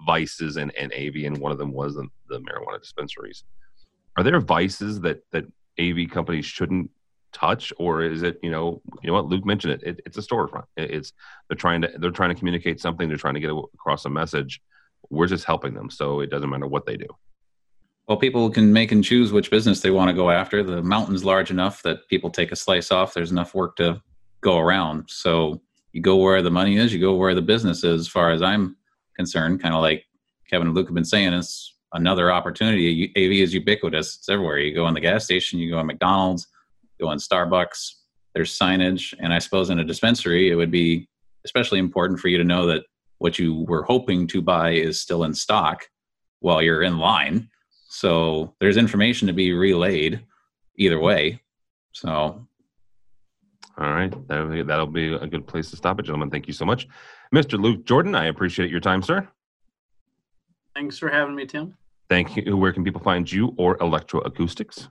vices 0.05 0.57
and, 0.57 0.73
and 0.75 0.93
AV, 0.93 1.25
and 1.25 1.37
one 1.37 1.51
of 1.51 1.57
them 1.57 1.73
was 1.73 1.95
the, 1.95 2.07
the 2.29 2.39
marijuana 2.39 2.79
dispensaries. 2.79 3.43
Are 4.17 4.23
there 4.23 4.39
vices 4.39 5.01
that 5.01 5.23
that 5.31 5.45
AV 5.79 6.09
companies 6.11 6.45
shouldn't 6.45 6.89
touch, 7.33 7.73
or 7.77 8.03
is 8.03 8.21
it 8.21 8.39
you 8.41 8.51
know 8.51 8.81
you 9.01 9.07
know 9.07 9.13
what 9.13 9.25
Luke 9.25 9.45
mentioned 9.45 9.73
it, 9.73 9.83
it 9.83 10.01
it's 10.05 10.17
a 10.17 10.21
storefront. 10.21 10.65
It, 10.77 10.91
it's 10.91 11.13
they're 11.49 11.57
trying 11.57 11.81
to 11.81 11.91
they're 11.97 12.11
trying 12.11 12.29
to 12.29 12.35
communicate 12.35 12.79
something. 12.79 13.07
They're 13.07 13.17
trying 13.17 13.33
to 13.33 13.39
get 13.39 13.51
across 13.51 14.05
a 14.05 14.09
message. 14.09 14.61
We're 15.09 15.27
just 15.27 15.45
helping 15.45 15.73
them, 15.73 15.89
so 15.89 16.21
it 16.21 16.29
doesn't 16.29 16.49
matter 16.49 16.67
what 16.67 16.85
they 16.85 16.95
do. 16.95 17.07
Well, 18.07 18.17
people 18.17 18.49
can 18.49 18.71
make 18.71 18.91
and 18.91 19.03
choose 19.03 19.31
which 19.31 19.49
business 19.49 19.79
they 19.79 19.91
want 19.91 20.09
to 20.09 20.13
go 20.13 20.29
after. 20.29 20.61
The 20.61 20.83
mountain's 20.83 21.23
large 21.23 21.51
enough 21.51 21.81
that 21.83 22.07
people 22.09 22.29
take 22.29 22.51
a 22.51 22.55
slice 22.55 22.91
off. 22.91 23.13
There's 23.13 23.31
enough 23.31 23.55
work 23.55 23.77
to 23.77 24.01
go 24.41 24.59
around. 24.59 25.05
So 25.07 25.61
you 25.93 26.01
go 26.01 26.17
where 26.17 26.41
the 26.41 26.51
money 26.51 26.77
is, 26.77 26.93
you 26.93 26.99
go 26.99 27.15
where 27.15 27.33
the 27.33 27.41
business 27.41 27.83
is, 27.83 28.01
as 28.01 28.07
far 28.07 28.31
as 28.31 28.41
I'm 28.41 28.75
concerned. 29.15 29.61
Kind 29.61 29.73
of 29.73 29.81
like 29.81 30.03
Kevin 30.49 30.67
and 30.67 30.75
Luke 30.75 30.87
have 30.87 30.95
been 30.95 31.05
saying, 31.05 31.31
it's 31.31 31.75
another 31.93 32.31
opportunity. 32.31 33.11
AV 33.15 33.43
is 33.43 33.53
ubiquitous, 33.53 34.17
it's 34.17 34.29
everywhere. 34.29 34.59
You 34.59 34.73
go 34.73 34.87
in 34.87 34.93
the 34.93 34.99
gas 34.99 35.25
station, 35.25 35.59
you 35.59 35.69
go 35.69 35.79
in 35.79 35.87
McDonald's, 35.87 36.47
go 36.99 37.11
in 37.11 37.19
Starbucks, 37.19 37.93
there's 38.33 38.57
signage. 38.57 39.13
And 39.19 39.33
I 39.33 39.39
suppose 39.39 39.69
in 39.69 39.79
a 39.79 39.83
dispensary, 39.83 40.51
it 40.51 40.55
would 40.55 40.71
be 40.71 41.07
especially 41.45 41.79
important 41.79 42.19
for 42.19 42.27
you 42.27 42.37
to 42.37 42.43
know 42.43 42.65
that 42.67 42.83
what 43.19 43.39
you 43.39 43.65
were 43.67 43.83
hoping 43.83 44.27
to 44.27 44.41
buy 44.41 44.71
is 44.71 44.99
still 44.99 45.23
in 45.23 45.33
stock 45.33 45.87
while 46.39 46.61
you're 46.61 46.83
in 46.83 46.97
line 46.97 47.49
so 47.93 48.55
there's 48.59 48.77
information 48.77 49.27
to 49.27 49.33
be 49.33 49.53
relayed 49.53 50.25
either 50.77 50.99
way. 50.99 51.39
So. 51.91 52.47
All 53.77 53.93
right. 53.93 54.11
That'll 54.27 54.87
be 54.87 55.13
a 55.13 55.27
good 55.27 55.45
place 55.45 55.69
to 55.69 55.75
stop 55.75 55.99
it, 55.99 56.03
gentlemen. 56.03 56.31
Thank 56.31 56.47
you 56.47 56.53
so 56.53 56.65
much. 56.65 56.87
Mr. 57.33 57.61
Luke 57.61 57.85
Jordan, 57.85 58.15
I 58.15 58.25
appreciate 58.25 58.71
your 58.71 58.79
time, 58.79 59.03
sir. 59.03 59.27
Thanks 60.73 60.97
for 60.97 61.07
having 61.07 61.35
me, 61.35 61.45
Tim. 61.45 61.77
Thank 62.13 62.35
you. 62.35 62.55
Where 62.55 62.71
can 62.71 62.83
people 62.83 63.01
find 63.01 63.29
you 63.29 63.55
or 63.57 63.75
Electroacoustics? 63.79 64.87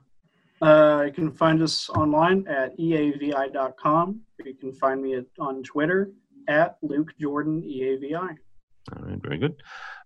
Uh, 0.61 1.03
you 1.05 1.13
can 1.13 1.31
find 1.31 1.61
us 1.61 1.89
online 1.91 2.45
at 2.49 2.77
eavi.com. 2.77 4.19
You 4.43 4.53
can 4.55 4.73
find 4.73 5.01
me 5.01 5.15
at, 5.15 5.23
on 5.39 5.63
Twitter 5.63 6.11
at 6.49 6.75
Luke 6.81 7.13
Jordan 7.17 7.61
EAVI. 7.61 8.35
All 8.97 9.05
right, 9.05 9.21
very 9.21 9.37
good. 9.37 9.55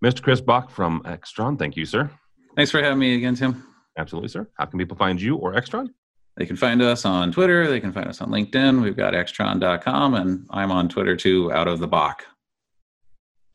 Mr. 0.06 0.22
Chris 0.22 0.42
Bach 0.42 0.70
from 0.70 1.02
Extron, 1.06 1.58
thank 1.58 1.76
you, 1.76 1.86
sir. 1.86 2.08
Thanks 2.56 2.70
for 2.70 2.84
having 2.84 3.00
me 3.00 3.16
again, 3.16 3.34
Tim. 3.34 3.64
Absolutely, 3.98 4.30
sir. 4.30 4.48
How 4.54 4.66
can 4.66 4.78
people 4.78 4.96
find 4.96 5.20
you 5.20 5.38
or 5.38 5.56
Extron? 5.56 5.88
They 6.36 6.46
can 6.46 6.56
find 6.56 6.84
us 6.84 7.04
on 7.04 7.32
Twitter. 7.32 7.68
They 7.68 7.80
can 7.80 7.92
find 7.92 8.08
us 8.08 8.22
on 8.22 8.30
LinkedIn. 8.30 8.80
We've 8.84 8.96
got 8.96 9.16
extron.com, 9.16 10.14
and 10.14 10.46
I'm 10.52 10.72
on 10.72 10.88
Twitter 10.88 11.16
too, 11.16 11.52
out 11.52 11.68
of 11.68 11.80
the 11.80 11.88
Bach. 11.88 12.24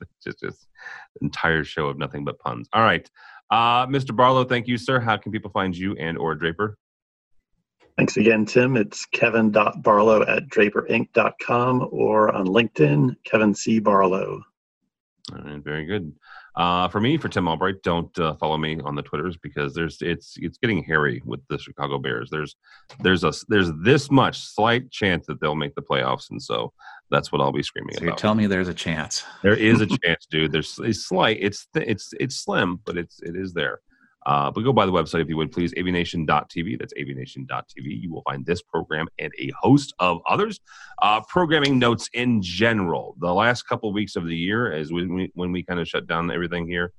Just, 0.24 0.40
just 0.40 0.66
entire 1.20 1.62
show 1.62 1.86
of 1.86 1.96
nothing 1.96 2.24
but 2.24 2.40
puns. 2.40 2.68
All 2.72 2.82
right. 2.82 3.08
Uh, 3.52 3.86
Mr. 3.86 4.16
Barlow, 4.16 4.44
thank 4.44 4.66
you, 4.66 4.78
sir. 4.78 4.98
How 4.98 5.18
can 5.18 5.30
people 5.30 5.50
find 5.50 5.76
you 5.76 5.94
and 5.96 6.16
or 6.16 6.34
Draper? 6.34 6.78
Thanks 7.98 8.16
again, 8.16 8.46
Tim. 8.46 8.78
It's 8.78 9.04
kevin.barlow 9.04 10.22
at 10.22 10.48
draperinc.com 10.48 11.88
or 11.92 12.34
on 12.34 12.46
LinkedIn, 12.46 13.14
Kevin 13.24 13.54
C. 13.54 13.78
Barlow. 13.78 14.42
All 15.32 15.38
right, 15.38 15.62
very 15.62 15.84
good. 15.84 16.14
Uh, 16.56 16.88
for 16.88 16.98
me, 17.00 17.18
for 17.18 17.28
Tim 17.28 17.46
Albright, 17.46 17.82
don't 17.82 18.18
uh, 18.18 18.34
follow 18.36 18.56
me 18.56 18.80
on 18.84 18.94
the 18.94 19.02
Twitters 19.02 19.36
because 19.36 19.74
there's 19.74 20.00
it's 20.00 20.34
it's 20.38 20.58
getting 20.58 20.82
hairy 20.82 21.22
with 21.24 21.40
the 21.48 21.58
Chicago 21.58 21.98
Bears. 21.98 22.30
There's 22.30 22.56
there's 23.00 23.24
a 23.24 23.32
there's 23.48 23.70
this 23.82 24.10
much 24.10 24.38
slight 24.38 24.90
chance 24.90 25.26
that 25.26 25.40
they'll 25.40 25.54
make 25.54 25.74
the 25.74 25.82
playoffs, 25.82 26.30
and 26.30 26.42
so 26.42 26.72
that's 27.12 27.30
what 27.30 27.40
I'll 27.40 27.52
be 27.52 27.62
screaming 27.62 27.94
so 27.94 28.04
about. 28.04 28.18
Tell 28.18 28.34
me 28.34 28.46
there's 28.46 28.68
a 28.68 28.74
chance. 28.74 29.22
There 29.42 29.54
is 29.54 29.80
a 29.80 29.86
chance, 30.02 30.26
dude. 30.30 30.50
There's 30.50 30.80
it's 30.82 31.06
slight. 31.06 31.38
It's 31.40 31.68
it's 31.74 32.12
it's 32.18 32.36
slim, 32.36 32.80
but 32.84 32.96
it's 32.96 33.20
it 33.22 33.36
is 33.36 33.52
there. 33.52 33.80
Uh, 34.24 34.50
but 34.50 34.62
go 34.62 34.72
by 34.72 34.86
the 34.86 34.92
website 34.92 35.20
if 35.20 35.28
you 35.28 35.36
would, 35.36 35.50
please, 35.50 35.74
avnation.tv. 35.74 36.78
That's 36.78 36.94
avnation.tv. 36.94 38.02
You 38.02 38.12
will 38.12 38.22
find 38.22 38.46
this 38.46 38.62
program 38.62 39.08
and 39.18 39.32
a 39.38 39.50
host 39.60 39.92
of 39.98 40.20
others. 40.28 40.60
Uh, 41.02 41.20
programming 41.28 41.78
notes 41.78 42.08
in 42.14 42.40
general. 42.40 43.16
The 43.18 43.34
last 43.34 43.62
couple 43.64 43.88
of 43.88 43.94
weeks 43.94 44.14
of 44.14 44.26
the 44.26 44.36
year, 44.36 44.72
as 44.72 44.92
when 44.92 45.14
we, 45.14 45.32
when 45.34 45.50
we 45.50 45.64
kind 45.64 45.80
of 45.80 45.88
shut 45.88 46.06
down 46.06 46.30
everything 46.30 46.68
here 46.68 46.92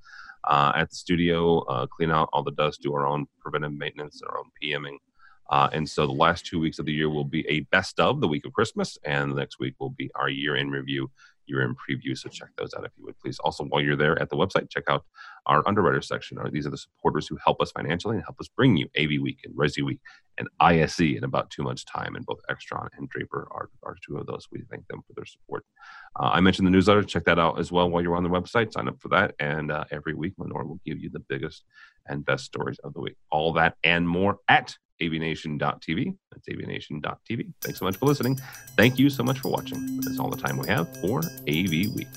uh, 0.49 0.73
at 0.75 0.89
the 0.89 0.95
studio, 0.95 1.59
uh, 1.61 1.87
clean 1.87 2.11
out 2.11 2.27
all 2.33 2.43
the 2.43 2.51
dust, 2.51 2.81
do 2.81 2.93
our 2.93 3.07
own 3.07 3.25
preventive 3.39 3.73
maintenance, 3.73 4.21
our 4.27 4.37
own 4.37 4.45
PMing. 4.61 4.97
Uh, 5.49 5.69
and 5.73 5.87
so 5.87 6.05
the 6.05 6.13
last 6.13 6.45
two 6.45 6.59
weeks 6.59 6.79
of 6.79 6.85
the 6.85 6.93
year 6.93 7.09
will 7.09 7.25
be 7.25 7.47
a 7.47 7.61
best 7.71 7.99
of 7.99 8.21
the 8.21 8.27
week 8.27 8.45
of 8.45 8.53
Christmas, 8.53 8.97
and 9.03 9.31
the 9.31 9.35
next 9.35 9.59
week 9.59 9.75
will 9.79 9.91
be 9.91 10.09
our 10.15 10.29
year 10.29 10.55
in 10.55 10.69
review 10.69 11.09
you're 11.45 11.61
in 11.61 11.75
preview. 11.75 12.17
So 12.17 12.29
check 12.29 12.49
those 12.57 12.73
out 12.73 12.85
if 12.85 12.91
you 12.97 13.05
would 13.05 13.19
please. 13.19 13.39
Also, 13.39 13.65
while 13.65 13.81
you're 13.81 13.95
there 13.95 14.19
at 14.21 14.29
the 14.29 14.35
website, 14.35 14.69
check 14.69 14.85
out 14.87 15.05
our 15.45 15.67
underwriter 15.67 16.01
section. 16.01 16.37
These 16.51 16.67
are 16.67 16.71
the 16.71 16.77
supporters 16.77 17.27
who 17.27 17.37
help 17.43 17.61
us 17.61 17.71
financially 17.71 18.15
and 18.15 18.23
help 18.23 18.39
us 18.39 18.47
bring 18.47 18.77
you 18.77 18.87
AV 18.97 19.21
Week 19.21 19.39
and 19.43 19.55
Resi 19.55 19.83
Week 19.83 19.99
and 20.37 20.47
ISE 20.59 20.99
in 20.99 21.23
about 21.23 21.49
two 21.49 21.63
months' 21.63 21.83
time. 21.83 22.15
And 22.15 22.25
both 22.25 22.39
Extron 22.49 22.87
and 22.97 23.09
Draper 23.09 23.47
are, 23.51 23.69
are 23.83 23.95
two 24.05 24.17
of 24.17 24.25
those. 24.25 24.47
We 24.51 24.63
thank 24.69 24.87
them 24.87 25.01
for 25.05 25.13
their 25.15 25.25
support. 25.25 25.65
Uh, 26.19 26.29
I 26.33 26.39
mentioned 26.39 26.67
the 26.67 26.71
newsletter. 26.71 27.03
Check 27.03 27.25
that 27.25 27.39
out 27.39 27.59
as 27.59 27.71
well 27.71 27.89
while 27.89 28.01
you're 28.01 28.15
on 28.15 28.23
the 28.23 28.29
website. 28.29 28.73
Sign 28.73 28.87
up 28.87 29.01
for 29.01 29.09
that. 29.09 29.35
And 29.39 29.71
uh, 29.71 29.83
every 29.91 30.13
week, 30.13 30.33
Lenore 30.37 30.65
will 30.65 30.79
give 30.85 30.99
you 30.99 31.09
the 31.09 31.19
biggest 31.19 31.63
and 32.07 32.25
best 32.25 32.45
stories 32.45 32.79
of 32.79 32.93
the 32.93 33.01
week. 33.01 33.15
All 33.31 33.53
that 33.53 33.75
and 33.83 34.07
more 34.07 34.37
at 34.47 34.75
avnation.tv. 35.01 36.15
That's 36.31 36.47
avnation.tv. 36.47 37.53
Thanks 37.61 37.79
so 37.79 37.85
much 37.85 37.97
for 37.97 38.05
listening. 38.05 38.39
Thank 38.77 38.99
you 38.99 39.09
so 39.09 39.23
much 39.23 39.39
for 39.39 39.49
watching. 39.49 40.01
That's 40.01 40.19
all 40.19 40.29
the 40.29 40.37
time 40.37 40.57
we 40.57 40.67
have 40.67 40.95
for 41.01 41.19
AV 41.47 41.93
Week. 41.95 42.07